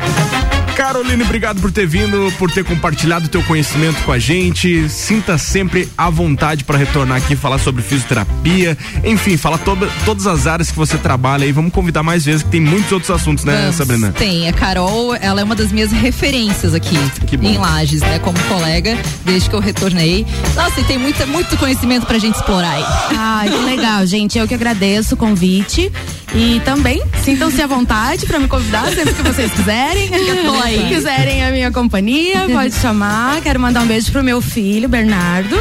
[0.77, 4.89] Caroline, obrigado por ter vindo, por ter compartilhado o teu conhecimento com a gente.
[4.89, 8.79] Sinta sempre à vontade para retornar aqui e falar sobre fisioterapia.
[9.05, 11.51] Enfim, fala toda- todas as áreas que você trabalha aí.
[11.51, 13.75] Vamos convidar mais vezes, que tem muitos outros assuntos, né, Vamos.
[13.77, 14.13] Sabrina?
[14.13, 16.97] Tem, a Carol, ela é uma das minhas referências aqui
[17.37, 17.49] bom.
[17.49, 18.21] em Lages, né?
[18.21, 20.25] Como colega, desde que eu retornei.
[20.55, 22.85] Nossa, e tem muita, muito conhecimento pra gente explorar aí.
[23.17, 24.39] Ai, que legal, gente.
[24.39, 25.91] Eu que agradeço o convite.
[26.35, 30.11] E também sintam-se à vontade para me convidar sempre que vocês quiserem.
[30.63, 30.89] aí.
[30.89, 33.41] quiserem a minha companhia, pode chamar.
[33.41, 35.57] Quero mandar um beijo pro meu filho, Bernardo.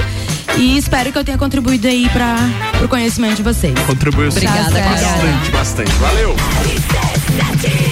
[0.58, 2.36] E espero que eu tenha contribuído aí para
[2.84, 3.78] o conhecimento de vocês.
[3.86, 4.40] Contribuiu sim.
[4.40, 5.92] Obrigada, bastante, bastante.
[5.94, 6.36] Valeu.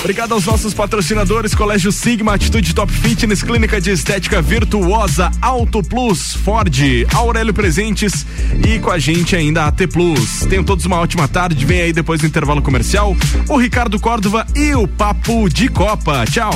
[0.05, 6.35] Obrigado aos nossos patrocinadores, Colégio Sigma, Atitude Top Fitness, Clínica de Estética Virtuosa, Auto Plus,
[6.35, 6.77] Ford,
[7.11, 8.23] Aurélio Presentes
[8.63, 10.45] e com a gente ainda a AT Plus.
[10.47, 13.17] Tenham todos uma ótima tarde, vem aí depois do intervalo comercial,
[13.49, 16.23] o Ricardo Córdova e o Papo de Copa.
[16.29, 16.53] Tchau.